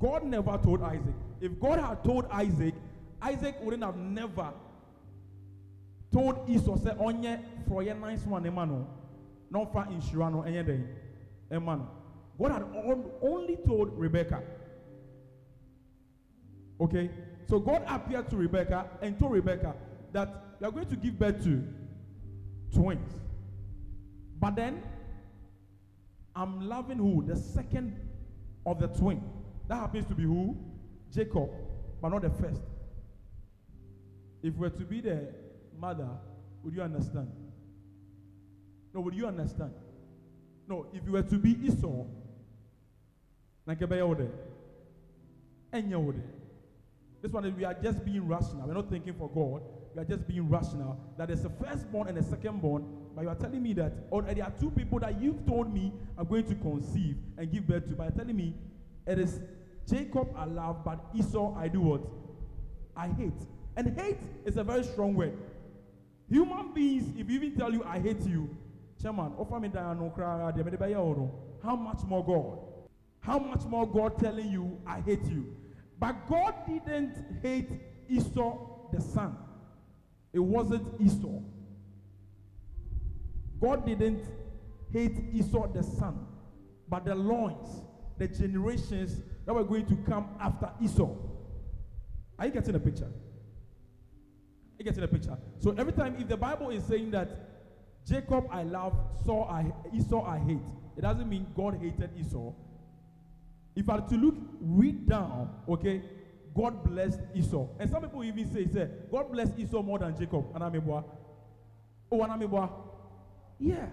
God 0.00 0.24
never 0.24 0.58
told 0.58 0.82
Isaac. 0.82 1.14
If 1.40 1.58
God 1.60 1.78
had 1.78 2.04
told 2.04 2.26
Isaac, 2.30 2.74
Isaac 3.22 3.56
wouldn't 3.62 3.82
have 3.82 3.96
never 3.96 4.52
told 6.12 6.48
Esau 6.48 6.76
say 6.76 6.90
onye 6.90 7.42
your 7.82 7.94
nice 7.94 8.24
one 8.24 8.44
emano, 8.44 8.86
not 9.50 9.72
for 9.72 9.84
day, 10.64 10.80
emano. 11.50 11.86
God 12.38 12.52
had 12.52 12.62
only 13.22 13.56
told 13.66 13.96
Rebecca. 13.98 14.42
Okay, 16.80 17.10
so 17.46 17.60
God 17.60 17.84
appeared 17.86 18.28
to 18.30 18.36
Rebecca 18.36 18.86
and 19.00 19.18
told 19.18 19.32
Rebecca 19.32 19.74
that 20.12 20.56
you 20.60 20.66
are 20.66 20.72
going 20.72 20.88
to 20.88 20.96
give 20.96 21.18
birth 21.18 21.42
to 21.44 21.62
twins. 22.72 23.10
But 24.40 24.56
then, 24.56 24.82
I'm 26.34 26.68
loving 26.68 26.98
who? 26.98 27.24
The 27.24 27.36
second 27.36 27.96
of 28.66 28.80
the 28.80 28.88
twin. 28.88 29.22
That 29.68 29.76
happens 29.76 30.06
to 30.06 30.14
be 30.14 30.24
who? 30.24 30.56
Jacob, 31.12 31.50
but 32.02 32.08
not 32.08 32.22
the 32.22 32.30
first. 32.30 32.60
If 34.42 34.54
we're 34.56 34.70
to 34.70 34.84
be 34.84 35.00
the 35.00 35.28
mother, 35.78 36.08
would 36.62 36.74
you 36.74 36.82
understand? 36.82 37.30
No, 38.92 39.00
would 39.00 39.14
you 39.14 39.26
understand? 39.26 39.72
No, 40.68 40.86
if 40.92 41.04
you 41.06 41.12
were 41.12 41.22
to 41.22 41.38
be 41.38 41.56
Esau, 41.64 42.04
like 43.66 43.80
a 43.80 43.86
baby, 43.86 44.28
and 45.72 45.90
you 45.90 46.14
This 47.22 47.32
one 47.32 47.44
is 47.46 47.54
we 47.54 47.64
are 47.64 47.74
just 47.74 48.04
being 48.04 48.28
rational. 48.28 48.66
We're 48.66 48.74
not 48.74 48.90
thinking 48.90 49.14
for 49.14 49.28
God. 49.28 49.62
We 49.94 50.02
are 50.02 50.04
just 50.04 50.26
being 50.28 50.48
rational. 50.48 51.00
That 51.16 51.28
there's 51.28 51.44
a 51.44 51.50
firstborn 51.50 52.08
and 52.08 52.18
a 52.18 52.22
secondborn, 52.22 52.84
but 53.14 53.22
you 53.22 53.28
are 53.28 53.34
telling 53.34 53.62
me 53.62 53.72
that, 53.74 53.92
or 54.10 54.22
there 54.22 54.44
are 54.44 54.52
two 54.60 54.70
people 54.70 54.98
that 55.00 55.20
you've 55.20 55.46
told 55.46 55.72
me 55.72 55.92
are 56.18 56.24
going 56.24 56.44
to 56.44 56.54
conceive 56.56 57.16
and 57.38 57.50
give 57.50 57.66
birth 57.66 57.88
to, 57.88 57.94
you're 57.94 58.10
telling 58.10 58.36
me 58.36 58.54
it 59.06 59.18
is 59.18 59.40
Jacob 59.88 60.28
I 60.36 60.44
love, 60.44 60.84
but 60.84 61.00
Esau 61.14 61.56
I 61.56 61.68
do 61.68 61.80
what? 61.80 62.02
I 62.96 63.08
hate. 63.08 63.32
And 63.76 63.98
hate 63.98 64.20
is 64.44 64.56
a 64.56 64.64
very 64.64 64.84
strong 64.84 65.14
word. 65.14 65.36
Human 66.28 66.72
beings, 66.72 67.12
if 67.18 67.28
you 67.28 67.36
even 67.36 67.56
tell 67.56 67.72
you 67.72 67.84
I 67.84 67.98
hate 67.98 68.22
you, 68.26 68.48
chairman, 69.00 69.32
offer 69.38 69.60
me 69.60 69.68
that 69.68 69.98
no 69.98 70.10
cry, 70.10 70.52
how 71.62 71.76
much 71.76 72.02
more 72.04 72.24
God? 72.24 72.73
How 73.24 73.38
much 73.38 73.64
more 73.64 73.86
God 73.86 74.18
telling 74.18 74.50
you 74.50 74.78
I 74.86 75.00
hate 75.00 75.24
you? 75.24 75.56
But 75.98 76.28
God 76.28 76.54
didn't 76.66 77.16
hate 77.42 77.70
Esau 78.08 78.90
the 78.92 79.00
son. 79.00 79.36
It 80.34 80.40
wasn't 80.40 81.00
Esau. 81.00 81.40
God 83.60 83.86
didn't 83.86 84.22
hate 84.92 85.16
Esau 85.32 85.72
the 85.72 85.82
son, 85.82 86.26
but 86.86 87.06
the 87.06 87.14
loins, 87.14 87.86
the 88.18 88.28
generations 88.28 89.22
that 89.46 89.54
were 89.54 89.64
going 89.64 89.86
to 89.86 89.96
come 90.08 90.28
after 90.38 90.70
Esau. 90.82 91.08
Are 92.38 92.46
you 92.46 92.52
getting 92.52 92.74
the 92.74 92.80
picture? 92.80 93.06
Are 93.06 94.78
you 94.78 94.84
getting 94.84 95.00
the 95.00 95.08
picture? 95.08 95.38
So 95.60 95.74
every 95.78 95.94
time, 95.94 96.16
if 96.18 96.28
the 96.28 96.36
Bible 96.36 96.68
is 96.68 96.84
saying 96.84 97.12
that 97.12 97.30
Jacob 98.06 98.46
I 98.50 98.64
love, 98.64 98.92
Saul 99.24 99.48
I, 99.50 99.72
Esau 99.96 100.26
I 100.26 100.38
hate, 100.40 100.58
it 100.98 101.00
doesn't 101.00 101.28
mean 101.28 101.46
God 101.56 101.78
hated 101.80 102.10
Esau. 102.18 102.52
If 103.76 103.88
I 103.88 104.00
to 104.00 104.14
look, 104.14 104.34
read 104.60 105.08
down, 105.08 105.50
okay, 105.68 106.02
God 106.54 106.84
blessed 106.84 107.20
Esau. 107.34 107.68
And 107.78 107.90
some 107.90 108.02
people 108.02 108.22
even 108.22 108.52
say, 108.52 108.66
say, 108.72 108.88
God 109.10 109.32
blessed 109.32 109.58
Esau 109.58 109.82
more 109.82 109.98
than 109.98 110.16
Jacob. 110.16 110.52
Anamibwa. 110.54 111.04
Oh, 112.10 112.18
Anamibwa. 112.18 112.70
Yeah. 113.58 113.86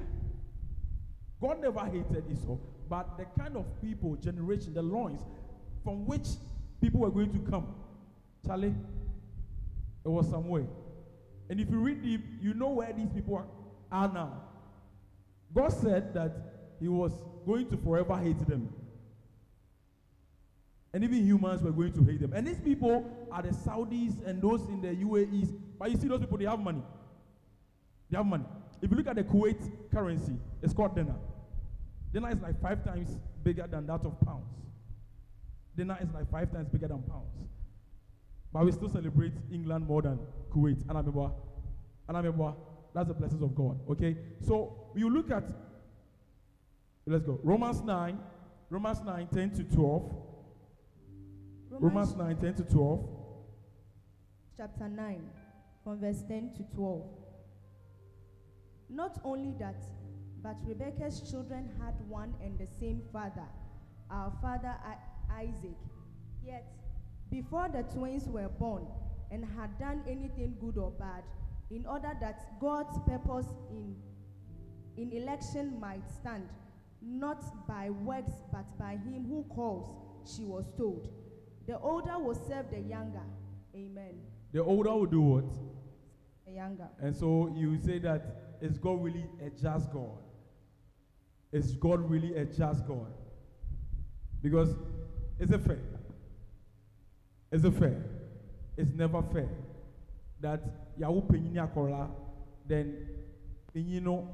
God 1.42 1.62
never 1.62 1.80
hated 1.80 2.26
Esau, 2.32 2.58
but 2.88 3.18
the 3.18 3.26
kind 3.42 3.58
of 3.58 3.66
people, 3.82 4.16
generation, 4.16 4.74
the 4.76 4.82
loins 4.82 5.22
from 5.84 6.06
which 6.06 6.28
people 6.80 7.00
were 7.00 7.10
going 7.10 7.32
to 7.34 7.40
come 7.50 7.74
Charlie, 8.46 8.74
it 10.04 10.08
was 10.08 10.30
somewhere. 10.30 10.66
And 11.50 11.60
if 11.60 11.70
you 11.70 11.78
read 11.78 12.02
deep, 12.02 12.22
you 12.42 12.54
know 12.54 12.70
where 12.70 12.92
these 12.94 13.10
people 13.10 13.36
are, 13.36 13.46
are 13.92 14.12
now. 14.12 14.42
God 15.54 15.70
said 15.70 16.14
that 16.14 16.32
He 16.80 16.88
was 16.88 17.12
going 17.46 17.70
to 17.70 17.78
forever 17.78 18.18
hate 18.18 18.40
them. 18.48 18.74
And 20.94 21.04
even 21.04 21.26
humans 21.26 21.62
were 21.62 21.72
going 21.72 21.94
to 21.94 22.04
hate 22.04 22.20
them. 22.20 22.34
And 22.34 22.46
these 22.46 22.60
people 22.60 23.10
are 23.32 23.42
the 23.42 23.50
Saudis 23.50 24.26
and 24.26 24.42
those 24.42 24.62
in 24.64 24.82
the 24.82 24.90
UAEs. 24.90 25.54
But 25.80 25.92
you 25.92 25.98
see, 25.98 26.08
those 26.08 26.20
people, 26.20 26.38
they 26.38 26.46
have 26.46 26.60
money. 26.60 26.84
They 28.10 28.18
have 28.18 28.26
money. 28.26 28.44
If 28.82 28.92
you 28.92 28.98
look 28.98 29.08
at 29.08 29.16
the 29.16 29.24
Kuwait 29.24 29.62
currency, 29.92 30.34
it's 30.62 30.74
called 30.74 30.96
dinar. 30.96 31.16
Dinar 32.12 32.32
is 32.32 32.42
like 32.42 32.62
five 32.62 32.84
times 32.84 33.18
bigger 33.44 33.68
than 33.68 33.88
that 33.88 34.06
of 34.06 34.20
pounds. 34.22 34.54
Dinar 35.78 35.98
is 36.02 36.10
like 36.14 36.30
five 36.30 36.52
times 36.52 36.68
bigger 36.68 36.90
than 36.90 37.02
pounds. 37.04 37.48
But 38.52 38.66
we 38.66 38.72
still 38.74 38.90
celebrate 38.90 39.34
England 39.52 39.88
more 39.88 40.02
than 40.02 40.20
Kuwait. 40.54 40.84
I 40.90 40.94
remember, 42.18 42.54
that's 42.94 43.08
the 43.08 43.14
blessings 43.14 43.42
of 43.42 43.56
God. 43.56 43.80
Okay? 43.92 44.18
So 44.46 44.92
you 44.96 45.10
look 45.10 45.32
at, 45.32 45.44
let's 47.06 47.24
go. 47.24 47.40
Romans 47.44 47.82
9, 47.82 48.20
Romans 48.70 49.02
9, 49.06 49.28
10 49.34 49.52
to 49.52 49.64
12. 49.64 50.12
Romans 51.80 52.16
9, 52.18 52.36
10 52.36 52.54
to 52.56 52.64
12. 52.64 53.10
chapter 54.58 54.90
9, 54.90 55.22
from 55.84 56.00
verse 56.00 56.22
10 56.28 56.52
to 56.58 56.64
12. 56.76 57.02
Not 58.90 59.20
only 59.24 59.54
that, 59.58 59.82
but 60.44 60.58
Rebekah's 60.66 61.32
children 61.32 61.70
had 61.80 61.94
one 62.10 62.34
and 62.44 62.60
the 62.60 62.68
same 62.68 63.02
father, 63.14 63.48
our 64.10 64.34
father 64.42 64.76
Isaac. 65.34 65.78
Yet, 66.46 66.68
before 67.32 67.70
the 67.70 67.84
twins 67.84 68.28
were 68.28 68.50
born 68.50 68.86
and 69.32 69.46
had 69.46 69.80
done 69.80 70.04
anything 70.08 70.58
good 70.60 70.78
or 70.78 70.92
bad, 70.92 71.24
in 71.70 71.86
order 71.86 72.12
that 72.20 72.60
God's 72.60 73.00
purpose 73.08 73.48
in, 73.70 73.96
in 74.98 75.14
election 75.14 75.80
might 75.80 76.04
stand, 76.20 76.50
not 77.02 77.66
by 77.66 77.90
works 77.90 78.34
but 78.52 78.66
by 78.78 78.92
him 78.92 79.26
who 79.30 79.46
calls, 79.56 79.90
she 80.30 80.44
was 80.44 80.66
told. 80.78 81.08
The 81.68 81.80
older 81.80 82.18
will 82.20 82.36
serve 82.36 82.70
the 82.72 82.80
younger. 82.80 83.24
Amen. 83.76 84.16
The 84.52 84.64
older 84.64 84.92
will 84.92 85.06
do 85.06 85.22
what? 85.22 85.46
The 86.46 86.54
younger. 86.54 86.90
And 87.00 87.16
so 87.16 87.54
you 87.56 87.80
say 87.80 88.00
that 88.00 88.58
is 88.62 88.78
God 88.78 89.02
really 89.04 89.26
a 89.46 89.50
just 89.50 89.92
God? 89.92 90.18
Is 91.52 91.74
God 91.76 92.10
really 92.10 92.36
a 92.36 92.46
just 92.46 92.86
God? 92.88 93.14
Because 94.42 94.76
is 95.40 95.52
it 95.52 95.62
fair? 95.62 95.80
Is 97.52 97.66
it 97.66 97.74
fair? 97.74 98.04
It's 98.78 98.92
never 98.94 99.22
fair 99.22 99.50
that 100.42 100.62
Yahoo 100.98 101.22
Penini 101.22 101.58
Akola, 101.58 102.10
then 102.68 103.08
Penino 103.76 104.28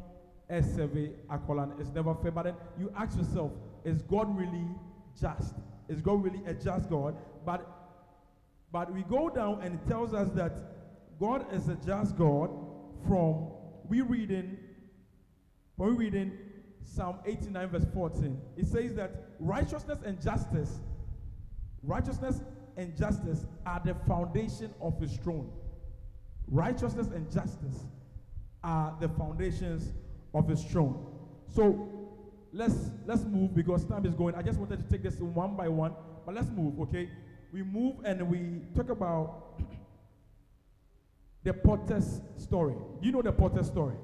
Eseve 0.49 1.11
Akola. 1.29 1.79
It's 1.79 1.89
never 1.89 2.15
fair. 2.15 2.31
But 2.31 2.43
then 2.43 2.55
you 2.79 2.91
ask 2.95 3.17
yourself, 3.17 3.51
is 3.83 4.01
God 4.01 4.35
really 4.37 4.65
just? 5.19 5.53
Is 5.89 6.01
God 6.01 6.23
really 6.23 6.43
a 6.45 6.53
just 6.53 6.89
God? 6.89 7.15
But 7.45 7.65
but 8.71 8.93
we 8.93 9.03
go 9.03 9.29
down 9.29 9.61
and 9.61 9.75
it 9.75 9.87
tells 9.87 10.13
us 10.13 10.29
that 10.31 10.57
God 11.19 11.45
is 11.53 11.69
a 11.69 11.75
just 11.75 12.17
God 12.17 12.49
from 13.07 13.47
we 13.87 14.01
reading 14.01 14.57
when 15.77 15.95
we 15.95 16.05
reading 16.05 16.31
Psalm 16.83 17.17
89 17.25 17.69
verse 17.69 17.85
14. 17.93 18.39
It 18.57 18.67
says 18.67 18.95
that 18.95 19.11
righteousness 19.39 19.99
and 20.05 20.21
justice, 20.21 20.79
righteousness 21.83 22.41
and 22.75 22.95
justice 22.95 23.45
are 23.65 23.81
the 23.83 23.95
foundation 24.07 24.73
of 24.81 24.99
his 24.99 25.15
throne. 25.17 25.49
Righteousness 26.49 27.07
and 27.07 27.31
justice 27.31 27.85
are 28.63 28.95
the 28.99 29.09
foundations 29.09 29.93
of 30.33 30.47
his 30.47 30.63
throne. 30.63 31.05
So 31.49 31.96
let's 32.53 32.91
let's 33.05 33.23
move 33.23 33.55
because 33.55 33.85
time 33.85 34.05
is 34.05 34.13
going. 34.13 34.35
I 34.35 34.41
just 34.41 34.59
wanted 34.59 34.79
to 34.79 34.89
take 34.89 35.03
this 35.03 35.19
one 35.19 35.55
by 35.55 35.67
one, 35.67 35.93
but 36.25 36.35
let's 36.35 36.49
move, 36.49 36.79
okay? 36.81 37.09
We 37.51 37.63
move 37.63 37.95
and 38.03 38.27
we 38.29 38.61
talk 38.75 38.89
about 38.89 39.59
the 41.43 41.53
potter's 41.53 42.21
story. 42.37 42.75
You 43.01 43.11
know 43.11 43.21
the 43.21 43.31
potter's 43.31 43.67
story? 43.67 43.95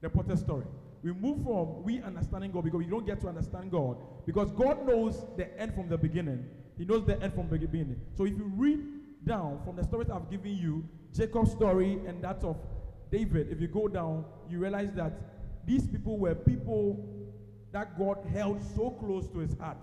The 0.00 0.08
potter's 0.08 0.40
story. 0.40 0.64
We 1.02 1.12
move 1.12 1.44
from 1.44 1.82
we 1.84 2.02
understanding 2.02 2.50
God 2.50 2.64
because 2.64 2.78
we 2.78 2.86
don't 2.86 3.06
get 3.06 3.20
to 3.20 3.28
understand 3.28 3.70
God 3.70 3.98
because 4.26 4.50
God 4.52 4.86
knows 4.86 5.24
the 5.36 5.58
end 5.60 5.74
from 5.74 5.88
the 5.88 5.98
beginning. 5.98 6.44
He 6.76 6.84
knows 6.84 7.04
the 7.04 7.20
end 7.22 7.34
from 7.34 7.48
the 7.48 7.58
beginning. 7.58 8.00
So 8.16 8.24
if 8.24 8.36
you 8.36 8.50
read 8.56 8.80
down 9.24 9.60
from 9.64 9.76
the 9.76 9.84
stories 9.84 10.10
I've 10.10 10.30
given 10.30 10.56
you, 10.56 10.84
Jacob's 11.12 11.52
story 11.52 11.98
and 12.06 12.22
that 12.22 12.42
of 12.44 12.56
David, 13.10 13.48
if 13.50 13.60
you 13.60 13.68
go 13.68 13.88
down, 13.88 14.24
you 14.48 14.58
realize 14.58 14.90
that 14.94 15.12
these 15.66 15.86
people 15.86 16.18
were 16.18 16.34
people 16.34 17.17
that 17.72 17.98
God 17.98 18.18
held 18.32 18.62
so 18.74 18.90
close 18.90 19.26
to 19.28 19.38
his 19.38 19.54
heart. 19.58 19.78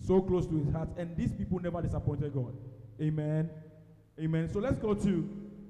So 0.00 0.20
close 0.20 0.46
to 0.46 0.56
his 0.56 0.72
heart. 0.72 0.88
And 0.96 1.16
these 1.16 1.32
people 1.32 1.58
never 1.60 1.80
disappointed 1.80 2.32
God. 2.34 2.54
Amen. 3.00 3.50
Amen. 4.20 4.48
So 4.52 4.58
let's 4.58 4.78
go 4.78 4.94
to 4.94 5.28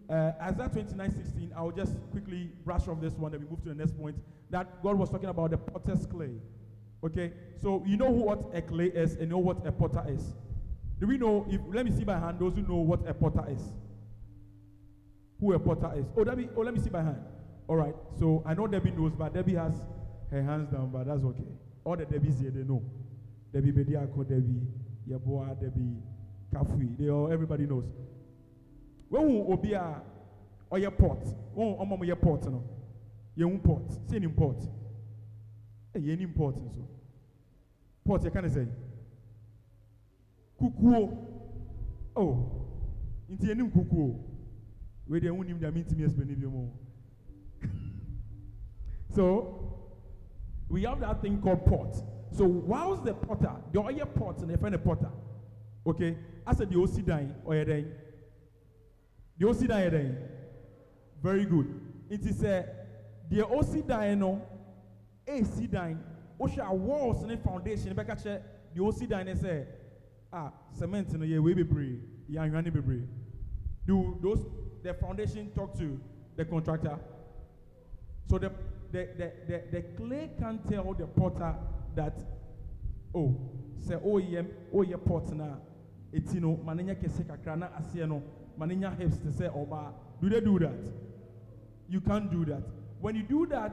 uh, 0.09 0.33
Isaiah 0.41 0.69
29 0.69 1.11
16. 1.11 1.53
I'll 1.57 1.71
just 1.71 1.95
quickly 2.11 2.51
brush 2.65 2.87
off 2.89 3.01
this 3.01 3.15
one, 3.15 3.33
then 3.33 3.41
we 3.41 3.49
move 3.49 3.63
to 3.63 3.71
the 3.71 3.75
next 3.75 3.99
point. 3.99 4.17
That 4.51 4.83
God 4.83 4.97
was 4.99 5.11
talking 5.11 5.29
about 5.29 5.51
the 5.51 5.59
potter's 5.59 6.07
clay. 6.07 6.31
Okay? 7.05 7.33
So 7.61 7.83
you 7.87 7.97
know 7.97 8.11
what 8.11 8.55
a 8.55 8.63
clay 8.63 8.87
is 8.87 9.13
and 9.13 9.23
you 9.23 9.27
know 9.29 9.39
what 9.39 9.67
a 9.67 9.73
potter 9.73 10.05
is. 10.09 10.35
Do 10.99 11.07
we 11.07 11.19
know 11.19 11.47
if 11.51 11.61
let 11.73 11.85
me 11.85 11.93
see 11.93 12.05
by 12.05 12.19
hand 12.19 12.39
those 12.39 12.55
who 12.55 12.63
know 12.63 12.77
what 12.77 13.07
a 13.07 13.13
potter 13.13 13.45
is? 13.51 13.61
Who 15.41 15.53
a 15.53 15.59
potter 15.59 15.93
is? 15.97 16.07
Oh, 16.17 16.25
Debbie, 16.25 16.49
oh, 16.57 16.63
let 16.63 16.73
me 16.73 16.81
see 16.81 16.89
by 16.89 17.03
hand. 17.03 17.23
All 17.69 17.77
right. 17.77 17.95
So 18.19 18.43
I 18.47 18.55
know 18.55 18.67
Debbie 18.67 18.93
knows, 18.93 19.13
but 19.15 19.35
Debbie 19.35 19.55
has 19.55 19.75
her 20.31 20.43
hands 20.43 20.69
down, 20.71 20.91
but 20.91 21.07
that's 21.07 21.25
okay. 21.25 21.47
All 21.85 21.97
the 21.97 22.05
Debbies 22.05 22.41
here, 22.41 22.51
they 22.51 22.63
know. 22.63 22.83
Debbie 23.53 23.73
Bediako, 23.73 24.29
Debbie, 24.29 24.67
Yaboa, 25.09 25.59
Debbie, 25.61 26.03
Kafui. 26.53 26.97
They 26.99 27.09
all 27.09 27.33
everybody 27.33 27.65
knows. 27.65 27.85
When 29.09 29.47
will 29.47 29.57
be 29.57 29.73
a 29.73 30.03
or 30.69 30.79
your 30.79 30.91
pot? 30.91 31.25
When 31.55 31.77
will 31.77 32.05
your 32.05 32.17
pot? 32.17 32.45
No, 32.45 32.63
your 33.35 33.49
own 33.49 33.61
pot. 33.61 33.83
Say 34.11 34.17
an 34.17 34.33
pot. 34.33 34.63
Hey, 35.95 36.11
any 36.13 36.25
important 36.25 36.75
so. 36.75 36.89
Pot, 38.07 38.25
you 38.25 38.31
can 38.31 38.53
say. 38.53 38.67
Kukuo. 40.61 41.17
Oh, 42.17 42.67
into 43.29 43.51
any 43.51 43.63
kukuo. 43.63 44.19
Won't 45.09 45.25
even 45.51 45.75
mean 45.75 45.85
to 45.85 45.95
me 45.95 46.05
explain 46.05 46.43
more. 46.51 46.73
So, 49.15 49.66
we 50.69 50.83
have 50.83 51.01
that 51.01 51.23
thing 51.23 51.41
called 51.41 51.65
pot. 51.65 51.97
So, 52.33 52.45
whilst 52.45 53.05
the 53.05 53.15
potter, 53.15 53.53
the 53.73 53.81
oil 53.81 54.07
pot 54.07 54.39
and 54.39 54.51
the 54.51 54.59
friend 54.59 54.83
potter, 54.85 55.11
okay, 55.87 56.17
I 56.47 56.55
said 56.55 56.71
the 56.71 56.81
OC 56.81 57.05
dying 57.05 57.35
or 57.45 57.65
then 57.65 57.93
the 59.39 59.49
OC 59.49 59.69
dying 59.69 60.17
very 61.23 61.45
good. 61.45 61.81
It 62.11 62.25
is 62.27 62.43
a 62.43 62.67
the 63.31 63.47
OC 63.47 63.87
dying 63.87 64.21
no 64.21 64.43
AC 65.27 65.67
dying. 65.67 65.99
Osha 66.41 66.71
walls 66.71 67.23
and 67.23 67.43
foundation. 67.43 67.95
Back 67.95 68.11
at 68.11 68.23
the 68.23 68.85
OC 68.85 69.09
dying 69.09 69.35
say 69.37 69.67
ah 70.33 70.53
cement 70.73 71.13
no 71.13 71.25
yeah 71.25 71.39
way 71.39 71.55
be 71.55 71.63
brave, 71.63 72.01
yeah 72.29 72.47
be 72.47 72.71
brave. 72.71 73.09
Do 73.87 74.19
those 74.23 74.45
the 74.83 74.95
foundation 74.95 75.51
talk 75.55 75.77
to 75.79 76.01
the 76.37 76.45
contractor? 76.45 76.99
So 78.29 78.39
the 78.39 78.53
the, 78.93 79.09
the, 79.17 79.33
the, 79.47 79.63
the 79.73 79.83
clay 79.97 80.31
can't 80.39 80.67
tell 80.69 80.95
the 80.95 81.07
potter 81.07 81.55
that, 81.95 82.19
oh, 83.15 83.37
say, 83.79 83.97
oh, 84.05 84.19
yeah, 84.19 84.43
oh, 84.73 84.85
pot 84.99 85.33
na, 85.35 85.55
it's, 86.13 86.35
you 86.35 86.41
know, 86.41 86.61
mananya 86.65 86.95
kese 86.95 87.25
kakra 87.25 87.57
na 87.59 87.69
asiye 87.79 88.07
no, 88.09 88.23
hips 88.99 89.19
to 89.19 89.33
say, 89.33 89.49
oh, 89.55 89.67
ba. 89.67 89.93
Do 90.21 90.29
they 90.31 90.41
do 90.41 90.59
that? 90.59 90.89
You 91.89 92.01
can't 92.01 92.31
do 92.31 92.45
that. 92.47 92.63
When 93.01 93.17
you 93.17 93.23
do 93.23 93.47
that, 93.47 93.73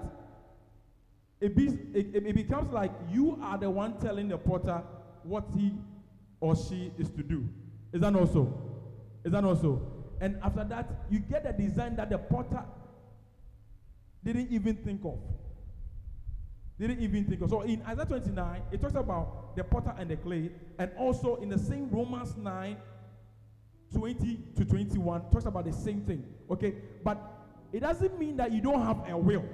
it, 1.39 1.55
be, 1.55 1.67
it, 1.93 2.15
it 2.15 2.35
becomes 2.35 2.71
like 2.73 2.91
you 3.11 3.39
are 3.41 3.57
the 3.57 3.69
one 3.69 3.97
telling 3.99 4.27
the 4.27 4.37
potter 4.37 4.81
what 5.23 5.45
he 5.55 5.73
or 6.39 6.55
she 6.55 6.91
is 6.97 7.09
to 7.11 7.23
do. 7.23 7.47
Is 7.93 8.01
that 8.01 8.15
also? 8.15 8.53
Is 9.23 9.31
that 9.31 9.43
also? 9.43 9.81
And 10.19 10.37
after 10.43 10.63
that, 10.65 10.89
you 11.09 11.19
get 11.19 11.45
a 11.45 11.53
design 11.53 11.95
that 11.95 12.09
the 12.09 12.17
potter 12.17 12.63
didn't 14.23 14.49
even 14.51 14.75
think 14.75 15.01
of. 15.03 15.19
Didn't 16.79 16.99
even 17.01 17.25
think 17.25 17.41
of. 17.41 17.49
So 17.49 17.61
in 17.61 17.81
Isaiah 17.83 18.05
29, 18.05 18.61
it 18.71 18.81
talks 18.81 18.95
about 18.95 19.55
the 19.55 19.63
potter 19.63 19.93
and 19.97 20.09
the 20.09 20.17
clay, 20.17 20.51
and 20.79 20.91
also 20.97 21.35
in 21.35 21.49
the 21.49 21.57
same 21.57 21.89
Romans 21.89 22.35
9, 22.35 22.77
20 23.93 24.39
to 24.55 24.65
21, 24.65 25.29
talks 25.29 25.45
about 25.45 25.65
the 25.65 25.73
same 25.73 26.01
thing. 26.01 26.25
Okay? 26.49 26.75
But 27.03 27.19
it 27.71 27.81
doesn't 27.81 28.17
mean 28.17 28.37
that 28.37 28.51
you 28.51 28.61
don't 28.61 28.81
have 28.83 29.07
a 29.09 29.17
will. 29.17 29.45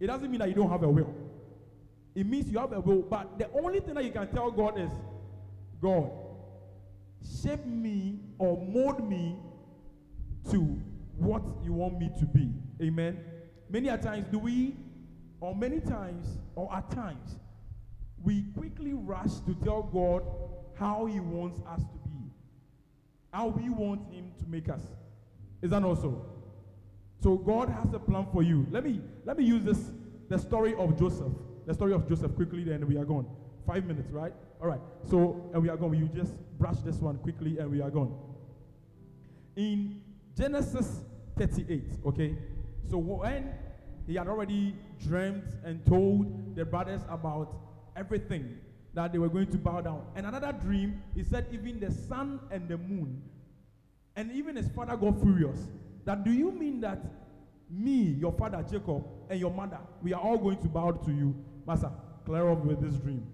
It 0.00 0.06
doesn't 0.06 0.30
mean 0.30 0.40
that 0.40 0.48
you 0.48 0.54
don't 0.54 0.70
have 0.70 0.82
a 0.82 0.88
will. 0.88 1.14
It 2.14 2.26
means 2.26 2.50
you 2.50 2.58
have 2.58 2.72
a 2.72 2.80
will, 2.80 3.02
but 3.02 3.38
the 3.38 3.48
only 3.52 3.80
thing 3.80 3.94
that 3.94 4.04
you 4.04 4.10
can 4.10 4.28
tell 4.28 4.50
God 4.50 4.78
is, 4.78 4.90
God, 5.80 6.10
shape 7.42 7.64
me 7.64 8.18
or 8.38 8.56
mold 8.56 9.08
me 9.08 9.36
to 10.50 10.60
what 11.16 11.42
you 11.62 11.72
want 11.72 11.98
me 11.98 12.10
to 12.18 12.26
be. 12.26 12.50
Amen. 12.82 13.18
Many 13.72 13.88
a 13.88 13.96
times 13.96 14.26
do 14.30 14.38
we, 14.38 14.76
or 15.40 15.56
many 15.56 15.80
times, 15.80 16.36
or 16.56 16.70
at 16.74 16.90
times, 16.90 17.38
we 18.22 18.42
quickly 18.54 18.92
rush 18.92 19.40
to 19.46 19.54
tell 19.64 19.82
God 19.82 20.22
how 20.78 21.06
He 21.06 21.20
wants 21.20 21.58
us 21.66 21.80
to 21.80 21.98
be, 22.04 22.30
how 23.32 23.46
we 23.46 23.70
want 23.70 24.12
Him 24.12 24.30
to 24.40 24.46
make 24.46 24.68
us. 24.68 24.82
Is 25.62 25.70
that 25.70 25.82
also? 25.84 26.22
So 27.22 27.36
God 27.36 27.70
has 27.70 27.94
a 27.94 27.98
plan 27.98 28.26
for 28.30 28.42
you. 28.42 28.66
Let 28.70 28.84
me 28.84 29.00
let 29.24 29.38
me 29.38 29.44
use 29.44 29.62
this 29.62 29.90
the 30.28 30.38
story 30.38 30.74
of 30.74 30.98
Joseph. 30.98 31.32
The 31.66 31.72
story 31.72 31.94
of 31.94 32.06
Joseph 32.06 32.34
quickly, 32.34 32.64
then 32.64 32.86
we 32.86 32.98
are 32.98 33.06
gone. 33.06 33.26
Five 33.66 33.86
minutes, 33.86 34.10
right? 34.10 34.34
All 34.60 34.66
right. 34.66 34.80
So 35.08 35.50
and 35.54 35.62
we 35.62 35.70
are 35.70 35.78
gone. 35.78 35.94
You 35.96 36.10
just 36.14 36.34
brush 36.58 36.76
this 36.84 36.96
one 36.96 37.16
quickly, 37.18 37.58
and 37.58 37.70
we 37.70 37.80
are 37.80 37.90
gone. 37.90 38.14
In 39.56 40.02
Genesis 40.36 41.04
38, 41.38 41.84
okay. 42.04 42.36
So 42.90 42.98
when 42.98 43.54
he 44.06 44.14
had 44.14 44.28
already 44.28 44.74
dreamt 44.98 45.44
and 45.64 45.84
told 45.86 46.56
the 46.56 46.64
brothers 46.64 47.02
about 47.08 47.54
everything 47.96 48.58
that 48.94 49.12
they 49.12 49.18
were 49.18 49.28
going 49.28 49.46
to 49.50 49.58
bow 49.58 49.80
down. 49.80 50.04
And 50.16 50.26
another 50.26 50.52
dream, 50.52 51.02
he 51.14 51.22
said, 51.22 51.46
even 51.52 51.80
the 51.80 51.90
sun 51.90 52.40
and 52.50 52.68
the 52.68 52.76
moon. 52.76 53.22
And 54.16 54.30
even 54.32 54.56
his 54.56 54.68
father 54.68 54.96
got 54.96 55.20
furious. 55.20 55.68
That 56.04 56.24
do 56.24 56.32
you 56.32 56.50
mean 56.52 56.80
that 56.80 57.00
me, 57.70 58.16
your 58.20 58.32
father 58.32 58.64
Jacob, 58.70 59.04
and 59.30 59.40
your 59.40 59.50
mother, 59.50 59.78
we 60.02 60.12
are 60.12 60.20
all 60.20 60.36
going 60.36 60.58
to 60.58 60.68
bow 60.68 60.90
to 60.90 61.10
you? 61.10 61.34
Master, 61.66 61.90
clear 62.26 62.50
up 62.50 62.64
with 62.64 62.82
this 62.82 62.96
dream. 63.00 63.26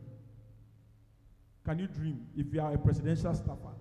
Can 1.64 1.78
you 1.78 1.86
dream 1.86 2.26
if 2.36 2.52
you 2.52 2.60
are 2.60 2.74
a 2.74 2.78
presidential 2.78 3.34
staffer? 3.34 3.74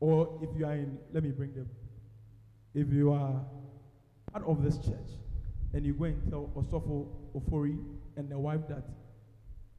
Or 0.00 0.40
if 0.42 0.50
you 0.58 0.66
are 0.66 0.74
in, 0.74 0.98
let 1.12 1.22
me 1.22 1.30
bring 1.30 1.54
them. 1.54 1.68
If 2.74 2.92
you 2.92 3.12
are 3.12 3.40
part 4.32 4.44
of 4.46 4.62
this 4.64 4.78
church 4.78 5.10
and 5.74 5.84
you 5.84 5.92
go 5.92 6.04
and 6.04 6.30
tell 6.30 6.50
Osofo 6.56 7.08
Ofori 7.34 7.76
and 8.16 8.30
the 8.30 8.38
wife 8.38 8.60
that 8.68 8.84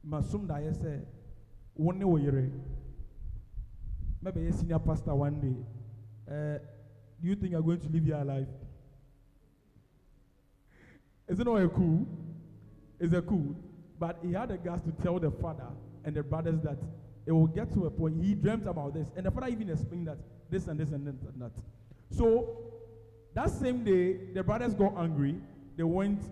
Masum 0.06 0.46
Daya 0.46 0.74
said, 0.80 1.06
one 1.74 1.98
day, 1.98 2.50
maybe 4.22 4.46
a 4.46 4.52
senior 4.52 4.78
pastor 4.78 5.14
one 5.14 5.40
day, 5.40 6.32
uh, 6.32 6.58
do 7.20 7.28
you 7.28 7.34
think 7.34 7.52
you're 7.52 7.62
going 7.62 7.80
to 7.80 7.88
live 7.88 8.06
your 8.06 8.24
life? 8.24 8.46
Is 11.28 11.40
it 11.40 11.46
cool? 11.46 12.06
Is 13.00 13.12
it 13.12 13.26
cool? 13.26 13.56
But 13.98 14.18
he 14.22 14.32
had 14.32 14.50
the 14.50 14.58
guts 14.58 14.82
to 14.82 14.92
tell 15.02 15.18
the 15.18 15.30
father 15.30 15.68
and 16.04 16.14
the 16.14 16.22
brothers 16.22 16.60
that 16.60 16.78
it 17.24 17.32
will 17.32 17.46
get 17.46 17.72
to 17.72 17.86
a 17.86 17.90
point. 17.90 18.22
He 18.22 18.34
dreamt 18.34 18.68
about 18.68 18.94
this, 18.94 19.08
and 19.16 19.24
the 19.24 19.30
father 19.30 19.48
even 19.48 19.70
explained 19.70 20.08
that 20.08 20.18
this 20.50 20.68
and 20.68 20.78
this 20.78 20.90
and 20.90 21.06
that. 21.06 21.50
So 22.10 22.56
that 23.34 23.50
same 23.50 23.82
day, 23.82 24.32
the 24.34 24.42
brothers 24.42 24.74
got 24.74 24.94
angry. 24.98 25.36
They 25.76 25.84
went 25.84 26.22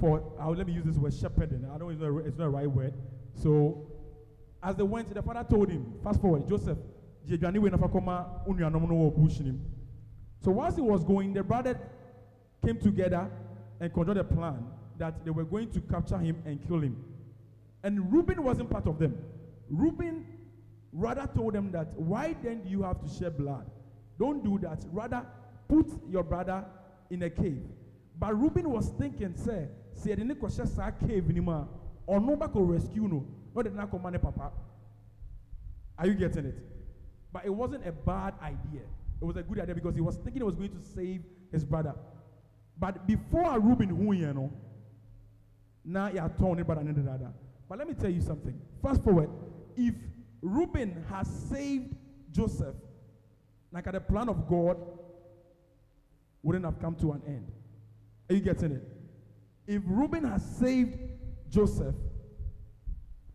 for, 0.00 0.22
uh, 0.40 0.48
let 0.50 0.66
me 0.66 0.72
use 0.72 0.84
this 0.84 0.96
word, 0.96 1.14
shepherding. 1.14 1.64
I 1.64 1.78
don't 1.78 1.80
know 1.80 1.90
it's 1.90 2.00
not, 2.00 2.26
it's 2.26 2.38
not 2.38 2.44
the 2.44 2.50
right 2.50 2.70
word. 2.70 2.94
So 3.34 3.86
as 4.62 4.76
they 4.76 4.82
went, 4.82 5.12
the 5.12 5.22
father 5.22 5.46
told 5.48 5.70
him, 5.70 5.94
fast 6.02 6.20
forward, 6.20 6.48
Joseph, 6.48 6.78
so 10.40 10.50
once 10.50 10.76
he 10.76 10.80
was 10.80 11.04
going, 11.04 11.34
the 11.34 11.42
brother 11.42 11.78
came 12.64 12.78
together 12.78 13.30
and 13.80 13.92
conjured 13.92 14.16
a 14.16 14.24
plan 14.24 14.64
that 14.96 15.24
they 15.24 15.30
were 15.30 15.44
going 15.44 15.70
to 15.72 15.80
capture 15.80 16.16
him 16.16 16.42
and 16.46 16.66
kill 16.66 16.80
him. 16.80 16.96
And 17.82 18.10
Reuben 18.10 18.42
wasn't 18.42 18.70
part 18.70 18.86
of 18.86 18.98
them. 18.98 19.18
Reuben 19.68 20.26
rather 20.92 21.28
told 21.34 21.52
them 21.52 21.70
that, 21.72 21.92
why 21.94 22.34
then 22.42 22.62
do 22.62 22.70
you 22.70 22.82
have 22.82 23.00
to 23.02 23.08
shed 23.08 23.36
blood? 23.36 23.70
Don't 24.18 24.42
do 24.42 24.58
that. 24.60 24.84
Rather, 24.90 25.26
put 25.68 25.86
your 26.08 26.22
brother 26.22 26.64
in 27.10 27.22
a 27.24 27.30
cave. 27.30 27.62
But 28.18 28.38
Reuben 28.38 28.68
was 28.70 28.88
thinking, 28.98 29.34
say, 29.36 29.68
say, 29.94 30.14
the 30.14 30.22
Nikosha 30.22 31.06
cave 31.06 31.30
anymore, 31.30 31.68
or 32.06 32.20
no 32.20 32.36
back 32.36 32.50
rescue 32.54 33.06
no, 33.06 33.26
not 33.54 33.64
the 33.64 33.70
Nakomane 33.70 34.20
papa. 34.20 34.50
Are 35.98 36.06
you 36.06 36.14
getting 36.14 36.46
it? 36.46 36.58
But 37.32 37.44
it 37.44 37.54
wasn't 37.54 37.86
a 37.86 37.92
bad 37.92 38.34
idea. 38.42 38.82
It 39.20 39.24
was 39.24 39.36
a 39.36 39.42
good 39.42 39.60
idea 39.60 39.74
because 39.74 39.94
he 39.94 40.00
was 40.00 40.16
thinking 40.16 40.40
he 40.40 40.42
was 40.42 40.56
going 40.56 40.70
to 40.70 40.80
save 40.80 41.22
his 41.52 41.64
brother. 41.64 41.94
But 42.78 43.06
before 43.06 43.58
Reuben, 43.58 43.88
who 43.88 44.12
you 44.12 44.32
know, 44.32 44.52
now 45.84 46.08
you're 46.08 46.28
torn 46.38 46.62
brother 46.62 46.80
and 46.80 47.04
brother. 47.04 47.32
But 47.68 47.78
let 47.78 47.88
me 47.88 47.94
tell 47.94 48.10
you 48.10 48.20
something. 48.20 48.58
Fast 48.82 49.02
forward, 49.02 49.30
if 49.76 49.94
Reuben 50.40 51.04
has 51.10 51.28
saved 51.50 51.94
Joseph, 52.32 52.74
like 53.72 53.86
at 53.86 53.94
the 53.94 54.00
plan 54.00 54.28
of 54.28 54.48
God, 54.48 54.76
wouldn't 56.42 56.64
have 56.64 56.80
come 56.80 56.94
to 56.96 57.12
an 57.12 57.22
end. 57.26 57.50
Are 58.30 58.34
you 58.34 58.40
getting 58.40 58.72
it? 58.72 58.82
If 59.66 59.82
Reuben 59.86 60.24
has 60.24 60.42
saved 60.58 60.98
Joseph, 61.50 61.94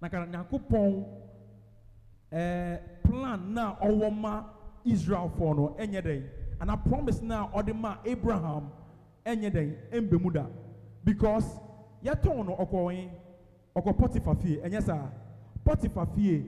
Nyakopon 0.01 1.05
uh, 2.31 2.77
plan 3.07 3.53
now 3.53 3.77
over 3.81 4.43
Israel 4.85 5.31
for 5.37 5.55
no 5.55 5.75
any 5.79 6.01
day, 6.01 6.23
and 6.59 6.69
I 6.69 6.75
promise 6.75 7.21
now 7.21 7.49
ma 7.75 7.97
Abraham 8.05 8.71
any 9.25 9.49
day 9.49 9.73
in 9.91 10.09
Bermuda 10.09 10.47
because 11.03 11.45
yɛtɔn 12.03 12.45
no 12.45 12.55
ɔkɔ 12.55 13.09
ɔkɔ 13.75 13.97
Potiphar 13.97 14.35
fie. 14.35 14.57
Ɛnyɛ 14.57 14.83
saa? 14.83 15.07
Potiphar 15.63 16.07
fie. 16.15 16.43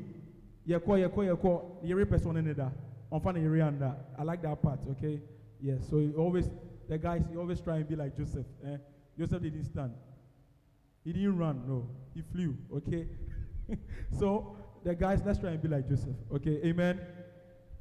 Yɛkɔ 0.68 1.08
yɛkɔ 1.08 1.36
yɛkɔ. 1.36 1.62
Yɛre 1.86 2.06
pɛ 2.06 2.22
so 2.22 2.32
da. 2.54 2.70
Ɔnfa 3.12 3.34
ne 3.34 3.92
I 4.18 4.24
like 4.24 4.42
that 4.42 4.62
part 4.62 4.80
okay? 4.92 5.22
Yes 5.62 5.80
yeah, 5.82 5.90
so 5.90 6.12
always 6.18 6.50
the 6.90 6.98
guys 6.98 7.24
he 7.30 7.38
always 7.38 7.62
try 7.62 7.78
and 7.78 7.88
be 7.88 7.96
like 7.96 8.16
Joseph 8.16 8.46
eh? 8.66 8.78
Joseph 9.18 9.42
didn't 9.42 9.66
stand 9.66 9.94
he 11.04 11.14
didn't 11.14 11.38
run 11.38 11.62
no 11.68 11.88
he 12.14 12.22
flew 12.22 12.56
okay 12.76 13.08
so 14.20 14.56
the 14.84 14.94
guys 14.94 15.22
let's 15.26 15.40
try 15.40 15.52
and 15.52 15.62
be 15.62 15.68
like 15.68 15.88
Joseph 15.88 16.16
okay 16.34 16.60
amen 16.64 17.00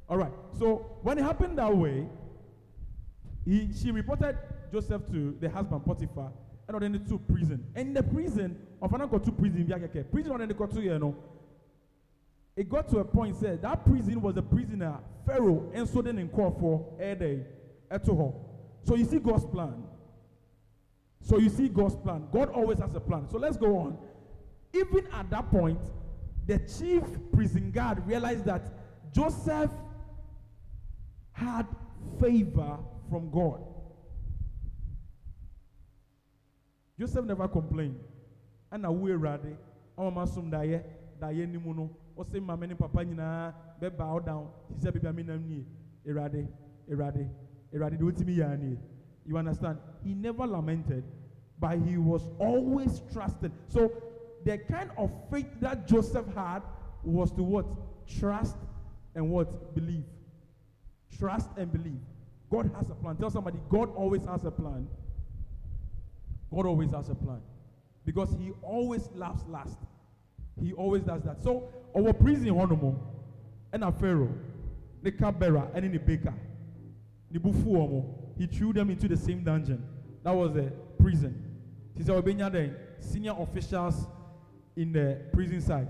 all 0.09 0.17
right 0.17 0.33
so 0.57 0.97
when 1.01 1.17
it 1.17 1.23
happened 1.23 1.57
that 1.57 1.75
way 1.75 2.07
he 3.45 3.69
she 3.73 3.91
reported 3.91 4.37
Joseph 4.71 5.05
to 5.07 5.35
the 5.39 5.49
husband 5.49 5.85
Potiphar 5.85 6.31
and 6.67 6.81
then 6.81 7.05
to 7.05 7.19
prison. 7.19 7.63
And 7.75 7.89
in 7.89 7.93
the 7.93 8.03
prison, 8.03 8.57
of 8.81 8.93
an 8.93 9.07
got 9.07 9.23
to 9.23 9.31
prison, 9.31 9.65
prison 10.11 10.31
on 10.31 10.47
the 10.47 10.53
got 10.53 10.71
to 10.71 10.81
you 10.81 10.99
know. 10.99 11.15
It 12.55 12.69
got 12.69 12.87
to 12.89 12.99
a 12.99 13.05
point 13.05 13.35
said 13.35 13.61
that 13.61 13.85
prison 13.85 14.21
was 14.21 14.37
a 14.37 14.41
prisoner, 14.41 14.97
Pharaoh, 15.25 15.69
and 15.73 15.87
so 15.87 16.01
then 16.01 16.17
in 16.17 16.29
court 16.29 16.57
for 16.59 16.95
a 16.99 17.13
day 17.13 17.41
at 17.91 18.05
home. 18.07 18.33
So 18.85 18.95
you 18.95 19.05
see 19.05 19.19
God's 19.19 19.45
plan. 19.45 19.83
So 21.21 21.39
you 21.39 21.49
see 21.49 21.69
God's 21.69 21.95
plan. 21.95 22.27
God 22.31 22.49
always 22.49 22.79
has 22.79 22.93
a 22.93 22.99
plan. 22.99 23.27
So 23.29 23.39
let's 23.39 23.57
go 23.57 23.77
on. 23.77 23.97
Even 24.73 25.07
at 25.11 25.29
that 25.31 25.49
point, 25.49 25.79
the 26.45 26.59
chief 26.59 27.01
prison 27.33 27.71
guard 27.71 28.05
realized 28.05 28.45
that 28.45 28.61
Joseph 29.11 29.71
had 31.31 31.65
favor 32.21 32.77
from 33.09 33.31
God. 33.31 33.61
Joseph 36.99 37.25
never 37.25 37.47
complained. 37.47 37.99
And 38.71 38.87
we 39.01 39.11
ready. 39.13 39.57
Our 39.97 40.11
masum 40.11 40.51
daye 40.51 40.83
daye 41.19 41.45
ni 41.47 41.57
muno. 41.57 41.89
O 42.17 42.23
say 42.31 42.39
mama 42.39 42.67
ni 42.67 42.75
papa 42.75 42.99
nyina 42.99 43.53
be 43.79 43.89
bow 43.89 44.19
down. 44.19 44.47
He 44.69 44.81
said 44.81 44.93
baby 44.93 45.07
amina 45.07 45.37
ni 45.37 45.65
erade 46.07 46.47
erade 46.89 47.27
erade 47.27 47.44
You 47.71 49.37
understand? 49.37 49.77
He 50.03 50.13
never 50.13 50.45
lamented, 50.45 51.03
but 51.59 51.77
he 51.79 51.97
was 51.97 52.27
always 52.39 53.01
trusted. 53.11 53.51
So 53.67 53.91
the 54.43 54.57
kind 54.57 54.91
of 54.97 55.11
faith 55.31 55.47
that 55.61 55.87
Joseph 55.87 56.25
had 56.35 56.61
was 57.03 57.31
to 57.33 57.43
what? 57.43 57.65
Trust 58.19 58.55
and 59.15 59.29
what? 59.29 59.73
Believe. 59.73 60.03
Trust 61.17 61.49
and 61.57 61.71
believe. 61.71 61.99
God 62.51 62.71
has 62.75 62.89
a 62.89 62.95
plan. 62.95 63.17
Tell 63.17 63.29
somebody, 63.29 63.57
God 63.69 63.93
always 63.95 64.23
has 64.25 64.45
a 64.45 64.51
plan. 64.51 64.87
God 66.53 66.65
always 66.65 66.91
has 66.91 67.09
a 67.09 67.15
plan. 67.15 67.41
Because 68.05 68.29
He 68.39 68.51
always 68.61 69.09
laughs 69.15 69.43
last. 69.49 69.77
He 70.61 70.73
always 70.73 71.03
does 71.03 71.23
that. 71.23 71.43
So, 71.43 71.69
our 71.97 72.13
prison 72.13 72.49
honomo 72.49 72.97
and 73.73 73.83
a 73.83 73.91
pharaoh, 73.91 74.33
the 75.01 75.11
cupbearer 75.11 75.67
and 75.73 75.91
the 75.91 75.97
baker, 75.97 76.33
he 78.37 78.47
threw 78.47 78.73
them 78.73 78.89
into 78.89 79.07
the 79.07 79.17
same 79.17 79.43
dungeon. 79.43 79.83
That 80.23 80.31
was 80.31 80.53
the 80.53 80.71
prison. 80.99 81.59
He 81.95 82.03
said, 82.03 82.15
the 82.49 82.75
senior 82.99 83.33
officials 83.37 84.07
in 84.75 84.91
the 84.91 85.21
prison 85.33 85.61
side. 85.61 85.87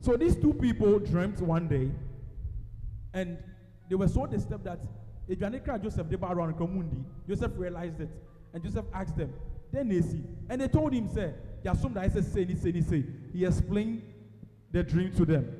So 0.00 0.16
these 0.16 0.36
two 0.36 0.54
people 0.54 0.98
dreamt 0.98 1.40
one 1.40 1.68
day, 1.68 1.90
and 3.12 3.38
they 3.88 3.96
were 3.96 4.08
so 4.08 4.26
disturbed 4.26 4.64
that 4.64 4.80
Joseph 5.82 6.08
Joseph 7.28 7.52
realized 7.56 8.00
it, 8.00 8.10
and 8.52 8.62
Joseph 8.62 8.86
asked 8.92 9.16
them, 9.16 9.32
then 9.72 9.88
they 9.88 10.00
see. 10.00 10.22
And 10.48 10.60
they 10.60 10.68
told 10.68 10.92
him, 10.92 11.08
say, 11.08 11.32
Yasum 11.64 11.94
that 11.94 12.04
I 12.04 12.08
say, 12.08 12.22
say, 12.22 12.80
say. 12.80 13.04
He 13.32 13.44
explained 13.44 14.02
the 14.72 14.82
dream 14.82 15.12
to 15.16 15.24
them. 15.24 15.52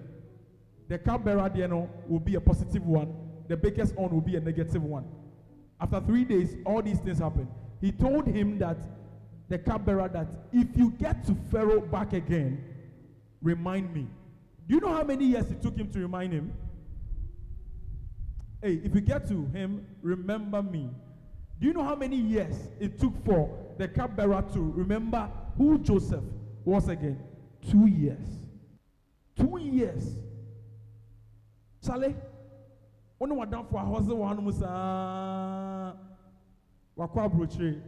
the 0.89 0.99
cupbearer 0.99 1.49
there 1.49 1.69
no, 1.69 1.89
will 2.09 2.19
be 2.19 2.35
a 2.35 2.41
positive 2.41 2.85
one, 2.85 3.15
the 3.51 3.57
biggest 3.57 3.97
one 3.97 4.13
will 4.13 4.21
be 4.21 4.37
a 4.37 4.41
negative 4.41 4.81
one. 4.81 5.05
After 5.81 6.01
three 6.01 6.25
days, 6.25 6.57
all 6.65 6.81
these 6.81 7.01
things 7.01 7.19
happened. 7.19 7.49
He 7.81 7.91
told 7.91 8.29
him 8.29 8.61
that 8.61 8.79
the 9.49 9.59
cupbearer 9.59 10.09
that 10.09 10.29
if 10.53 10.69
you 10.77 10.93
get 10.93 11.27
to 11.27 11.35
Pharaoh 11.51 11.81
back 11.81 12.13
again, 12.13 12.65
remind 13.43 13.93
me. 13.93 14.07
Do 14.69 14.77
you 14.77 14.81
know 14.81 14.93
how 14.93 15.03
many 15.03 15.25
years 15.25 15.51
it 15.51 15.61
took 15.61 15.77
him 15.77 15.91
to 15.91 15.99
remind 15.99 16.33
him? 16.33 16.53
Hey, 18.63 18.81
if 18.85 18.95
you 18.95 19.01
get 19.01 19.27
to 19.27 19.47
him, 19.47 19.85
remember 20.01 20.63
me. 20.63 20.89
Do 21.59 21.67
you 21.67 21.73
know 21.73 21.83
how 21.83 21.97
many 21.97 22.17
years 22.17 22.55
it 22.79 23.01
took 23.01 23.25
for 23.25 23.51
the 23.79 23.89
cupbearer 23.89 24.45
to 24.53 24.61
remember 24.61 25.29
who 25.57 25.77
Joseph 25.81 26.23
was 26.65 26.89
again? 26.89 27.19
Two 27.69 27.89
years. 27.89 28.29
Two 29.37 29.59
years. 29.59 30.15
Charlie, 31.85 32.15
one 33.21 33.37
wa 33.37 33.45
down 33.45 33.67
for 33.71 33.77
a 33.77 33.85
hustle 33.85 34.17
one 34.17 34.43
musa 34.43 35.95
wakɔ 36.97 37.25
aburokyire 37.25 37.83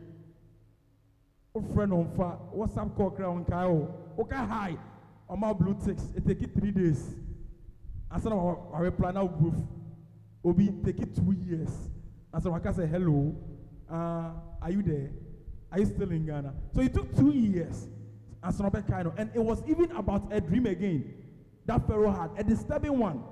wofrɛ 1.54 1.88
no 1.88 2.04
mfa 2.04 2.38
whatsapp 2.54 2.94
call 2.94 3.10
kra 3.10 3.26
nkae 3.28 3.64
o. 3.64 3.88
Woka 4.18 4.46
hi 4.46 4.76
ɔma 5.30 5.58
blue 5.58 5.74
ticks 5.82 6.12
it 6.14 6.54
three 6.54 6.70
days. 6.70 7.14
Ansa 8.10 8.28
na 8.28 8.36
wareply 8.36 9.14
na 9.14 9.24
woburof 9.24 9.56
obi 10.44 10.68
take 10.84 11.00
it 11.00 11.14
two 11.14 11.32
years. 11.32 11.88
Ansa 12.34 12.44
na 12.44 12.50
waka 12.50 12.74
say 12.74 12.86
hello 12.86 13.34
uh, 13.90 14.32
are 14.60 14.70
you 14.70 14.82
there? 14.82 15.12
Are 15.70 15.78
you 15.78 15.86
still 15.86 16.10
in 16.10 16.26
ghana? 16.26 16.52
So 16.74 16.82
it 16.82 16.92
took 16.92 17.16
two 17.16 17.32
years. 17.32 17.88
Ansa 18.44 18.60
na 18.60 18.68
ɔbɛkae 18.70 19.04
no 19.04 19.14
and 19.16 19.30
it 19.34 19.40
was 19.42 19.62
even 19.66 19.90
about 19.92 20.30
a 20.30 20.42
dream 20.42 20.66
again. 20.66 21.14
That 21.64 21.86
pharaoh 21.86 22.10
had 22.12 22.32
a 22.36 22.44
disturbing 22.44 22.98
one 22.98 23.22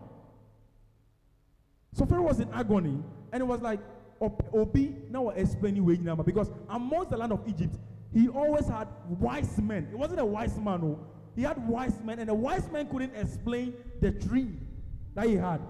so 1.92 2.06
pharaoh 2.06 2.22
was 2.22 2.40
in 2.40 2.52
agony 2.52 3.02
and 3.32 3.42
it 3.42 3.46
was 3.46 3.60
like 3.60 3.80
Ob- 4.22 4.44
obi 4.52 4.96
now 5.10 5.22
we're 5.22 5.34
explaining 5.34 5.84
way 5.84 5.96
number 5.96 6.22
because 6.22 6.50
amongst 6.68 7.10
the 7.10 7.16
land 7.16 7.32
of 7.32 7.40
egypt 7.48 7.76
he 8.12 8.28
always 8.28 8.66
had 8.66 8.88
wise 9.20 9.58
men. 9.60 9.86
He 9.88 9.94
wasn't 9.94 10.20
a 10.20 10.24
wise 10.24 10.58
man 10.58 10.80
no 10.80 10.98
he 11.36 11.42
had 11.42 11.66
wise 11.68 11.94
men 12.04 12.18
and 12.18 12.28
the 12.28 12.34
wise 12.34 12.68
men 12.70 12.88
couldn't 12.88 13.14
explain 13.14 13.72
the 14.00 14.10
dream 14.10 14.66
that 15.14 15.26
he 15.26 15.36
had. 15.36 15.60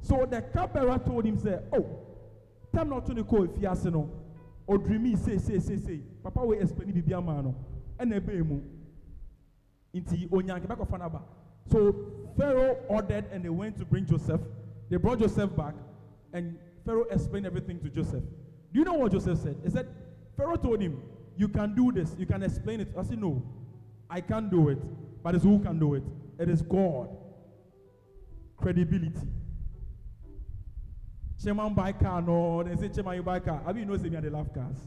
So 0.00 0.26
the 0.28 0.40
cupbearer 0.40 0.98
told 0.98 1.24
him 1.26 1.38
say 1.38 1.58
oh 1.72 1.98
time 2.74 2.88
not 2.88 3.06
to 3.06 3.24
call 3.24 3.44
if 3.44 3.50
you 3.60 3.90
no 3.90 4.10
or 4.66 4.78
dreamy 4.78 5.16
say 5.16 5.38
say 5.38 5.58
say 5.58 5.76
say. 5.76 6.00
Papa 6.22 6.40
will 6.40 6.58
explain 6.58 6.92
bibi 6.92 7.14
ama 7.14 7.42
no 7.42 7.54
ɛna 7.98 8.16
ebe 8.16 8.42
mu 8.44 8.60
nti 9.94 10.28
onyanke 10.30 10.66
back 10.66 10.80
of 10.80 10.88
so 11.70 11.94
pharaoh 12.38 12.78
ordered 12.88 13.26
and 13.30 13.44
they 13.44 13.50
went 13.50 13.76
to 13.76 13.84
bring 13.84 14.06
joseph 14.06 14.40
they 14.92 14.98
brought 14.98 15.18
joseph 15.18 15.56
back 15.56 15.74
and 16.32 16.56
Pharaoh 16.84 17.04
explained 17.10 17.46
everything 17.46 17.78
to 17.80 17.88
Joseph. 17.88 18.24
Do 18.72 18.78
you 18.78 18.84
know 18.84 18.94
what 18.94 19.12
Joseph 19.12 19.38
said? 19.38 19.56
He 19.62 19.70
said, 19.70 19.88
Pharaoh 20.36 20.56
told 20.56 20.80
him, 20.80 21.00
You 21.36 21.48
can 21.48 21.74
do 21.74 21.92
this, 21.92 22.14
you 22.18 22.26
can 22.26 22.42
explain 22.42 22.80
it. 22.80 22.88
I 22.98 23.02
said, 23.02 23.20
No, 23.20 23.42
I 24.10 24.20
can't 24.20 24.50
do 24.50 24.68
it. 24.68 24.78
But 25.22 25.34
it's 25.34 25.44
who 25.44 25.60
can 25.60 25.78
do 25.78 25.94
it? 25.94 26.02
It 26.38 26.48
is 26.48 26.62
God. 26.62 27.08
Credibility. 28.56 29.28
Chairman 31.42 31.74
buy 31.74 31.92
car, 31.92 32.22
no. 32.22 32.62
They 32.62 32.76
say, 32.76 32.88
Chairman, 32.88 33.16
you 33.16 33.22
buy 33.22 33.40
car. 33.40 33.62
Have 33.66 33.76
you 33.76 33.84
know, 33.84 33.96
say 33.96 34.08
me, 34.08 34.16
I 34.16 34.20
love 34.20 34.52
cars. 34.52 34.78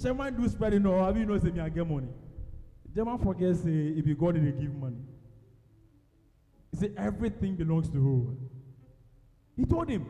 Chairman 0.00 0.40
do 0.40 0.48
spreading, 0.48 0.82
no. 0.82 1.04
Have 1.04 1.16
you 1.16 1.26
know, 1.26 1.34
me, 1.34 1.60
I 1.60 1.68
get 1.68 1.86
money. 1.86 2.08
Chairman 2.94 3.18
forgets, 3.18 3.60
say, 3.60 3.70
if 3.70 4.06
you 4.06 4.14
God, 4.14 4.36
they 4.36 4.40
give 4.40 4.74
money. 4.74 4.96
He 6.70 6.76
said, 6.78 6.94
Everything 6.96 7.56
belongs 7.56 7.88
to 7.90 7.98
who? 7.98 8.36
He 9.56 9.64
told 9.64 9.88
him, 9.88 10.06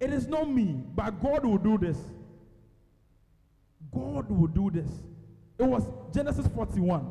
It 0.00 0.12
is 0.12 0.26
not 0.26 0.48
me, 0.48 0.82
but 0.94 1.20
God 1.20 1.44
will 1.44 1.58
do 1.58 1.78
this. 1.78 1.98
God 3.92 4.30
will 4.30 4.48
do 4.48 4.70
this. 4.70 4.90
It 5.58 5.64
was 5.64 5.84
Genesis 6.12 6.46
41. 6.48 7.10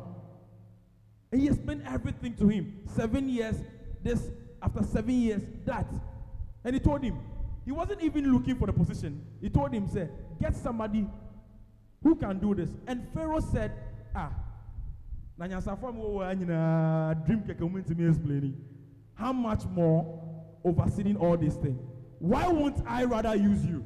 And 1.32 1.40
he 1.40 1.48
explained 1.48 1.82
everything 1.86 2.34
to 2.36 2.48
him. 2.48 2.80
Seven 2.94 3.28
years, 3.28 3.56
this, 4.02 4.30
after 4.62 4.82
seven 4.84 5.14
years, 5.20 5.42
that. 5.64 5.86
And 6.64 6.74
he 6.74 6.80
told 6.80 7.02
him, 7.02 7.18
he 7.64 7.72
wasn't 7.72 8.00
even 8.02 8.32
looking 8.32 8.54
for 8.54 8.66
the 8.66 8.72
position. 8.72 9.24
He 9.40 9.50
told 9.50 9.72
him, 9.72 9.88
say, 9.88 10.08
get 10.40 10.54
somebody 10.54 11.06
who 12.02 12.14
can 12.14 12.38
do 12.38 12.54
this. 12.54 12.70
And 12.86 13.08
Pharaoh 13.12 13.40
said, 13.40 13.72
ah, 14.14 14.30
na 15.36 15.46
nyansafo 15.46 15.92
mu 15.92 16.18
dream 17.24 17.42
kɛkɛ 17.42 17.70
mu 17.70 17.82
ntumi 17.82 18.08
explaining. 18.08 18.54
How 19.16 19.32
much 19.32 19.64
more 19.64 20.22
overseeing 20.64 21.16
all 21.16 21.36
these 21.36 21.56
things? 21.56 21.80
Why 22.18 22.48
won't 22.48 22.82
I 22.86 23.04
rather 23.04 23.34
use 23.34 23.64
you? 23.64 23.84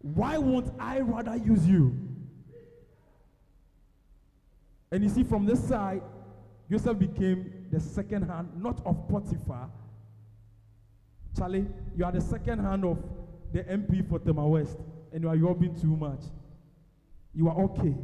Why 0.00 0.38
won't 0.38 0.72
I 0.78 1.00
rather 1.00 1.36
use 1.36 1.66
you? 1.66 1.98
And 4.92 5.02
you 5.02 5.08
see, 5.08 5.24
from 5.24 5.46
this 5.46 5.66
side, 5.66 6.02
Joseph 6.70 6.98
became 6.98 7.66
the 7.72 7.80
second 7.80 8.28
hand, 8.28 8.50
not 8.56 8.84
of 8.86 9.08
Potiphar. 9.08 9.70
Charlie, 11.36 11.66
you 11.96 12.04
are 12.04 12.12
the 12.12 12.20
second 12.20 12.60
hand 12.60 12.84
of 12.84 12.98
the 13.52 13.62
MP 13.64 14.08
for 14.08 14.18
Tema 14.18 14.46
West, 14.46 14.78
and 15.12 15.22
you 15.22 15.28
are 15.28 15.36
yobbing 15.36 15.80
too 15.80 15.96
much. 15.96 16.22
You 17.34 17.48
are 17.48 17.60
okay. 17.62 17.94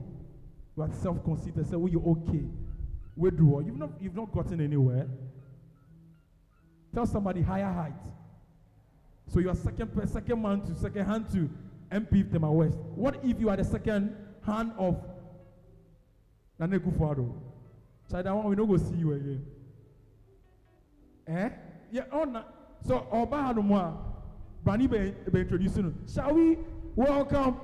You 0.77 0.83
are 0.83 0.91
self-conceited. 1.01 1.69
Say, 1.69 1.77
well, 1.77 1.91
you're 1.91 2.07
okay. 2.07 2.45
Withdraw. 3.17 3.61
You've 3.61 3.79
not, 3.79 3.91
you've 4.01 4.15
not 4.15 4.33
gotten 4.33 4.61
anywhere. 4.61 5.09
Tell 6.95 7.07
somebody 7.07 7.43
higher 7.43 7.73
height. 7.73 7.93
So 9.29 9.41
you 9.41 9.49
are 9.49 9.55
second, 9.55 10.09
second 10.09 10.43
man 10.43 10.61
to 10.63 10.75
second 10.75 11.07
hand 11.07 11.31
to 11.33 11.49
MP 11.91 12.31
Tema 12.31 12.51
West. 12.53 12.77
What 12.95 13.21
if 13.25 13.41
you 13.41 13.49
are 13.49 13.57
the 13.57 13.65
second 13.65 14.15
hand 14.45 14.73
of 14.79 15.01
Nane 16.59 16.79
Kufuado? 16.81 17.33
So 18.09 18.23
that 18.23 18.35
one 18.35 18.47
we 18.49 18.57
no 18.57 18.67
go 18.67 18.77
see 18.77 18.97
you 18.97 19.13
again. 19.13 19.47
Eh? 21.27 21.49
Yeah, 21.91 22.03
oh 22.13 22.25
na. 22.25 22.43
So 22.87 23.07
Oba 23.11 23.37
Hanumwa, 23.37 23.97
Brani 24.65 24.91
be, 24.91 25.15
be 25.31 25.41
introducing. 25.41 25.95
Shall 26.13 26.35
we 26.35 26.59
welcome? 26.97 27.59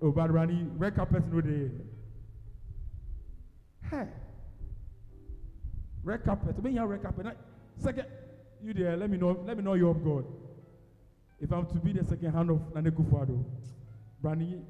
Oh, 0.00 0.12
but 0.12 0.30
Brani, 0.30 0.70
red 0.78 0.94
carpet 0.94 1.24
no 1.32 1.40
day. 1.40 1.70
Hey. 3.90 4.06
Red 6.04 6.24
carpet. 6.24 6.54
You 6.64 6.78
have 6.78 6.88
red 6.88 7.02
carpet. 7.02 7.36
Second, 7.78 8.06
you 8.62 8.74
there, 8.74 8.96
let 8.96 9.10
me 9.10 9.16
know, 9.16 9.38
let 9.46 9.56
me 9.56 9.62
know 9.62 9.74
you're 9.74 9.90
of 9.90 10.04
God. 10.04 10.24
If 11.40 11.52
I'm 11.52 11.66
to 11.66 11.74
be 11.74 11.92
the 11.92 12.04
second 12.04 12.32
hand 12.32 12.50
of 12.50 12.74
Nana 12.74 12.90
Akufo-Addo, 12.90 13.44
Brani, 14.22 14.60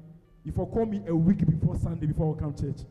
if 0.45 0.55
you 0.55 0.65
call 0.65 0.85
me 0.85 1.01
a 1.07 1.15
week 1.15 1.45
before 1.45 1.77
Sunday 1.77 2.05
before 2.05 2.35
I 2.35 2.39
come 2.39 2.55
church. 2.55 2.81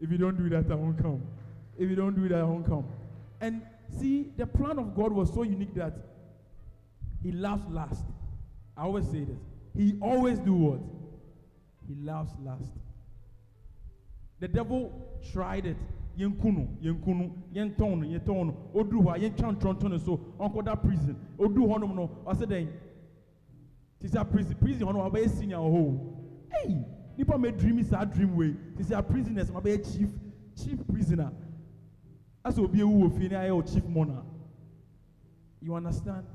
If 0.00 0.10
you 0.10 0.18
don't 0.18 0.36
do 0.36 0.48
that, 0.50 0.70
I 0.70 0.74
won't 0.74 1.00
come. 1.00 1.22
If 1.78 1.90
you 1.90 1.96
don't 1.96 2.14
do 2.14 2.28
that, 2.28 2.38
I 2.38 2.44
won't 2.44 2.66
come. 2.66 2.86
And 3.40 3.62
see, 3.98 4.32
the 4.36 4.46
plan 4.46 4.78
of 4.78 4.94
God 4.94 5.12
was 5.12 5.32
so 5.34 5.42
unique 5.42 5.74
that 5.74 5.92
He 7.22 7.32
loves 7.32 7.68
last. 7.70 8.04
I 8.76 8.82
always 8.82 9.06
say 9.06 9.24
this. 9.24 9.38
He 9.76 9.98
always 10.00 10.38
do 10.38 10.54
what? 10.54 10.80
He 11.86 11.94
loves 12.02 12.30
last. 12.42 12.70
The 14.38 14.48
devil 14.48 14.92
tried 15.32 15.66
it. 15.66 15.76
Yenkunu, 16.20 16.68
yenkunu, 16.82 17.30
yentonu, 17.52 18.04
yentonu. 18.04 18.54
Odru 18.74 19.00
hɔ 19.02 19.14
a 19.14 19.18
yɛntwa 19.18 19.52
ntɔntɔn 19.56 19.90
ne 19.90 19.98
so 19.98 20.20
ɔnkɔda 20.38 20.82
prison. 20.82 21.16
Odru 21.38 21.66
hɔ 21.66 21.80
nom 21.80 21.96
no, 21.96 22.10
ɔsɛ 22.26 22.46
dɛn? 22.46 22.68
Ti 23.98 24.06
sɛ 24.08 24.30
prison, 24.30 24.54
prison 24.56 24.86
hɔ 24.86 24.92
no 24.92 25.10
ɔbɛyɛ 25.10 25.28
senior 25.30 25.58
wɔ 25.58 25.72
hɔ. 25.72 25.98
Hey, 26.52 26.84
nipa 27.16 27.38
mɛ 27.38 27.56
dream 27.56 27.82
saa 27.82 28.04
dream 28.04 28.36
wei. 28.36 28.54
Ti 28.76 28.82
sɛ 28.82 29.08
prisoners 29.08 29.50
ɔbɛyɛ 29.50 29.96
chief, 29.96 30.10
chief 30.56 30.86
prisoner. 30.86 31.32
Asɛ 32.44 32.64
obi 32.64 32.80
ewu 32.80 33.04
wɔ 33.04 33.12
fie 33.18 33.28
ne 33.28 33.36
ayɛ 33.36 33.50
o 33.56 33.62
chief 33.62 33.86
mourner. 33.86 34.22
You 35.62 35.74
understand? 35.74 36.26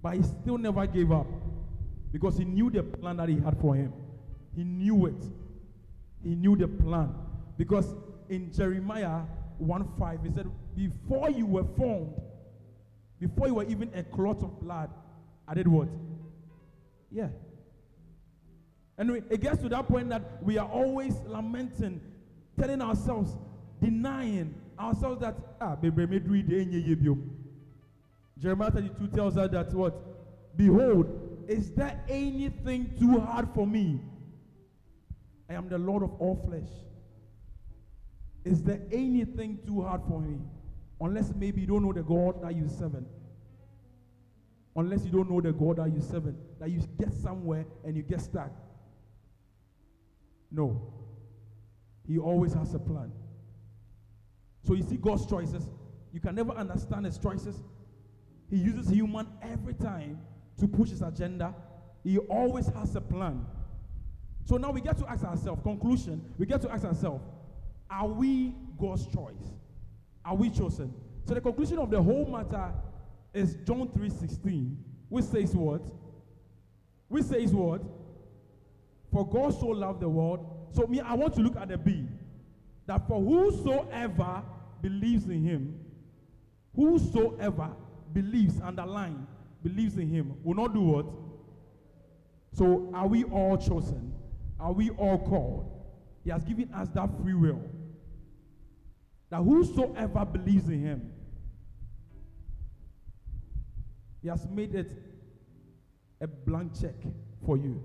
But 0.00 0.16
he 0.16 0.22
still 0.22 0.56
never 0.56 0.86
gave 0.86 1.12
up 1.12 1.26
because 2.12 2.38
he 2.38 2.46
knew 2.46 2.70
the 2.70 2.82
plan 2.82 3.18
that 3.18 3.28
he 3.28 3.36
had 3.36 3.58
for 3.58 3.74
him. 3.74 3.92
He 4.54 4.64
knew 4.64 5.04
it. 5.06 5.22
He 6.22 6.34
knew 6.34 6.56
the 6.56 6.68
plan. 6.68 7.14
Because 7.58 7.94
in 8.28 8.52
Jeremiah 8.52 9.22
1 9.58 9.88
5, 9.98 10.20
he 10.22 10.30
said, 10.32 10.50
Before 10.74 11.30
you 11.30 11.46
were 11.46 11.64
formed, 11.76 12.14
before 13.20 13.48
you 13.48 13.54
were 13.54 13.64
even 13.64 13.90
a 13.94 14.02
clot 14.02 14.42
of 14.42 14.60
blood, 14.60 14.90
I 15.48 15.54
did 15.54 15.68
what? 15.68 15.88
Yeah. 17.10 17.28
And 18.98 19.12
we, 19.12 19.22
it 19.30 19.40
gets 19.40 19.60
to 19.62 19.68
that 19.68 19.88
point 19.88 20.08
that 20.08 20.42
we 20.42 20.58
are 20.58 20.68
always 20.68 21.14
lamenting, 21.26 22.00
telling 22.58 22.80
ourselves, 22.80 23.36
denying 23.80 24.54
ourselves 24.78 25.20
that, 25.20 25.36
ah, 25.60 25.76
eh, 25.82 25.88
nye, 25.88 26.66
ye, 26.70 26.94
biom." 26.94 27.30
Jeremiah 28.38 28.70
32 28.70 29.08
tells 29.08 29.36
us 29.36 29.50
that 29.50 29.72
what? 29.72 29.94
Behold, 30.56 31.06
is 31.48 31.70
there 31.72 32.02
anything 32.08 32.92
too 32.98 33.20
hard 33.20 33.48
for 33.54 33.66
me? 33.66 34.00
I 35.48 35.54
am 35.54 35.68
the 35.68 35.78
Lord 35.78 36.02
of 36.02 36.12
all 36.18 36.42
flesh. 36.46 36.68
Is 38.46 38.62
there 38.62 38.80
anything 38.92 39.58
too 39.66 39.82
hard 39.82 40.02
for 40.08 40.22
him? 40.22 40.48
Unless 41.00 41.34
maybe 41.34 41.62
you 41.62 41.66
don't 41.66 41.82
know 41.82 41.92
the 41.92 42.04
God 42.04 42.42
that 42.42 42.54
you're 42.54 42.68
serving. 42.68 43.04
Unless 44.76 45.04
you 45.04 45.10
don't 45.10 45.28
know 45.28 45.40
the 45.40 45.52
God 45.52 45.78
that 45.78 45.92
you're 45.92 46.00
serving. 46.00 46.36
That 46.60 46.70
you 46.70 46.80
get 46.96 47.12
somewhere 47.12 47.66
and 47.84 47.96
you 47.96 48.02
get 48.04 48.20
stuck. 48.20 48.52
No. 50.52 50.80
He 52.06 52.18
always 52.18 52.54
has 52.54 52.72
a 52.74 52.78
plan. 52.78 53.10
So 54.62 54.74
you 54.74 54.84
see 54.84 54.96
God's 54.96 55.26
choices. 55.26 55.68
You 56.12 56.20
can 56.20 56.36
never 56.36 56.52
understand 56.52 57.04
his 57.04 57.18
choices. 57.18 57.56
He 58.48 58.58
uses 58.58 58.88
human 58.88 59.26
every 59.42 59.74
time 59.74 60.20
to 60.60 60.68
push 60.68 60.90
his 60.90 61.02
agenda. 61.02 61.52
He 62.04 62.18
always 62.18 62.68
has 62.68 62.94
a 62.94 63.00
plan. 63.00 63.44
So 64.44 64.56
now 64.56 64.70
we 64.70 64.80
get 64.80 64.96
to 64.98 65.10
ask 65.10 65.24
ourselves, 65.24 65.62
conclusion, 65.64 66.24
we 66.38 66.46
get 66.46 66.62
to 66.62 66.70
ask 66.70 66.84
ourselves, 66.84 67.24
are 67.90 68.08
we 68.08 68.54
God's 68.78 69.06
choice? 69.06 69.54
Are 70.24 70.34
we 70.34 70.50
chosen? 70.50 70.92
So 71.24 71.34
the 71.34 71.40
conclusion 71.40 71.78
of 71.78 71.90
the 71.90 72.02
whole 72.02 72.26
matter 72.26 72.72
is 73.32 73.56
John 73.66 73.88
3:16, 73.88 74.76
which 75.08 75.24
says 75.24 75.54
what? 75.54 75.82
Which 77.08 77.24
says 77.24 77.52
what? 77.52 77.82
For 79.12 79.28
God 79.28 79.54
so 79.54 79.68
loved 79.68 80.00
the 80.00 80.08
world. 80.08 80.68
So 80.72 80.86
me, 80.86 81.00
I 81.00 81.14
want 81.14 81.34
to 81.34 81.40
look 81.40 81.56
at 81.56 81.68
the 81.68 81.78
B. 81.78 82.06
That 82.86 83.06
for 83.06 83.20
whosoever 83.20 84.42
believes 84.82 85.26
in 85.26 85.42
him, 85.42 85.80
whosoever 86.74 87.70
believes, 88.12 88.60
underline, 88.60 89.26
believes 89.62 89.96
in 89.96 90.08
him, 90.08 90.36
will 90.44 90.54
not 90.54 90.72
do 90.74 90.80
what? 90.80 91.06
So 92.52 92.90
are 92.94 93.06
we 93.06 93.24
all 93.24 93.56
chosen? 93.56 94.12
Are 94.58 94.72
we 94.72 94.90
all 94.90 95.18
called? 95.18 95.70
He 96.24 96.30
has 96.30 96.44
given 96.44 96.72
us 96.72 96.88
that 96.90 97.10
free 97.20 97.34
will. 97.34 97.60
That 99.30 99.42
whosoever 99.42 100.24
believes 100.24 100.68
in 100.68 100.80
him, 100.80 101.12
he 104.22 104.28
has 104.28 104.46
made 104.48 104.74
it 104.74 104.90
a 106.20 106.26
blank 106.26 106.80
check 106.80 106.94
for 107.44 107.56
you. 107.56 107.82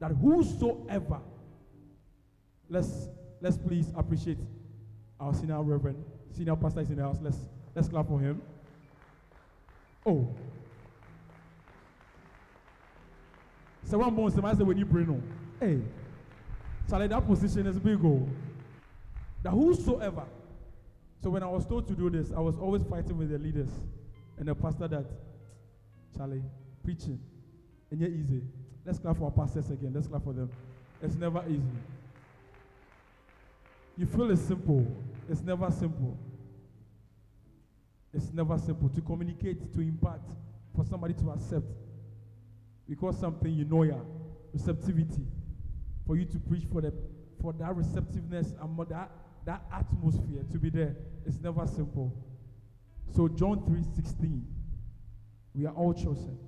That 0.00 0.12
whosoever, 0.12 1.20
let's 2.68 3.08
let's 3.40 3.56
please 3.56 3.90
appreciate 3.96 4.38
our 5.18 5.34
senior 5.34 5.62
reverend, 5.62 6.04
senior 6.36 6.56
pastor 6.56 6.80
is 6.80 6.90
in 6.90 6.96
the 6.96 7.02
house. 7.02 7.18
Let's 7.20 7.38
let's 7.74 7.88
clap 7.88 8.06
for 8.06 8.20
him. 8.20 8.40
Oh. 10.06 10.34
So 13.84 13.92
Someone 13.92 14.14
bones 14.14 14.34
the 14.34 14.54
say 14.54 14.62
when 14.62 14.76
you 14.76 14.84
bring 14.84 15.08
on. 15.08 15.22
Hey. 15.58 15.80
Charlie, 16.88 17.06
that 17.08 17.26
position 17.26 17.66
is 17.66 17.78
big. 17.78 17.98
Oh. 18.04 18.28
That 19.42 19.50
whosoever. 19.50 20.24
So 21.22 21.30
when 21.30 21.42
I 21.42 21.46
was 21.46 21.66
told 21.66 21.86
to 21.88 21.94
do 21.94 22.10
this, 22.10 22.32
I 22.32 22.40
was 22.40 22.56
always 22.58 22.82
fighting 22.84 23.18
with 23.18 23.30
the 23.30 23.38
leaders 23.38 23.70
and 24.38 24.48
the 24.48 24.54
pastor 24.54 24.88
that 24.88 25.06
Charlie 26.16 26.42
preaching. 26.84 27.20
And 27.90 28.00
yet 28.00 28.10
easy. 28.10 28.42
Let's 28.84 28.98
clap 28.98 29.16
for 29.16 29.24
our 29.24 29.30
pastors 29.30 29.70
again. 29.70 29.92
Let's 29.94 30.06
clap 30.06 30.24
for 30.24 30.32
them. 30.32 30.50
It's 31.02 31.14
never 31.14 31.42
easy. 31.48 31.62
You 33.96 34.06
feel 34.06 34.30
it's 34.30 34.42
simple. 34.42 34.86
It's 35.28 35.40
never 35.42 35.70
simple. 35.70 36.16
It's 38.14 38.32
never 38.32 38.56
simple 38.58 38.88
to 38.88 39.00
communicate, 39.00 39.72
to 39.74 39.80
impart, 39.80 40.22
for 40.74 40.84
somebody 40.84 41.14
to 41.14 41.30
accept. 41.30 41.66
Because 42.88 43.18
something 43.18 43.52
you 43.52 43.64
know, 43.64 43.82
yeah, 43.82 44.00
receptivity. 44.52 45.26
For 46.06 46.16
you 46.16 46.24
to 46.24 46.38
preach 46.38 46.64
for 46.72 46.80
the 46.80 46.92
for 47.40 47.52
that 47.52 47.76
receptiveness 47.76 48.54
and 48.60 48.78
that 48.88 49.10
that 49.44 49.62
atmosphere 49.72 50.44
to 50.52 50.58
be 50.58 50.70
there. 50.70 50.96
It's 51.26 51.40
never 51.40 51.66
simple. 51.66 52.14
So 53.14 53.28
John 53.28 53.64
3:16, 53.64 54.46
we 55.54 55.66
are 55.66 55.74
all 55.74 55.94
chosen 55.94 56.38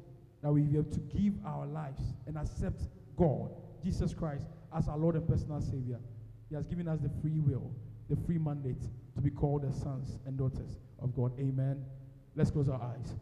that 0.42 0.52
we 0.52 0.70
have 0.72 0.90
to 0.90 1.00
give 1.00 1.34
our 1.44 1.66
lives 1.66 2.14
and 2.26 2.36
accept 2.36 2.88
God, 3.16 3.50
Jesus 3.82 4.14
Christ, 4.14 4.44
as 4.74 4.88
our 4.88 4.98
Lord 4.98 5.16
and 5.16 5.26
personal 5.26 5.60
Savior. 5.60 6.00
He 6.48 6.54
has 6.54 6.66
given 6.66 6.88
us 6.88 7.00
the 7.00 7.08
free 7.20 7.38
will, 7.38 7.70
the 8.08 8.16
free 8.16 8.38
mandate 8.38 8.82
to 9.14 9.20
be 9.20 9.30
called 9.30 9.62
the 9.62 9.72
sons 9.72 10.18
and 10.26 10.36
daughters 10.36 10.80
of 10.98 11.14
God. 11.14 11.32
Amen. 11.38 11.84
Let's 12.34 12.50
close 12.50 12.68
our 12.68 12.80
eyes. 12.80 13.14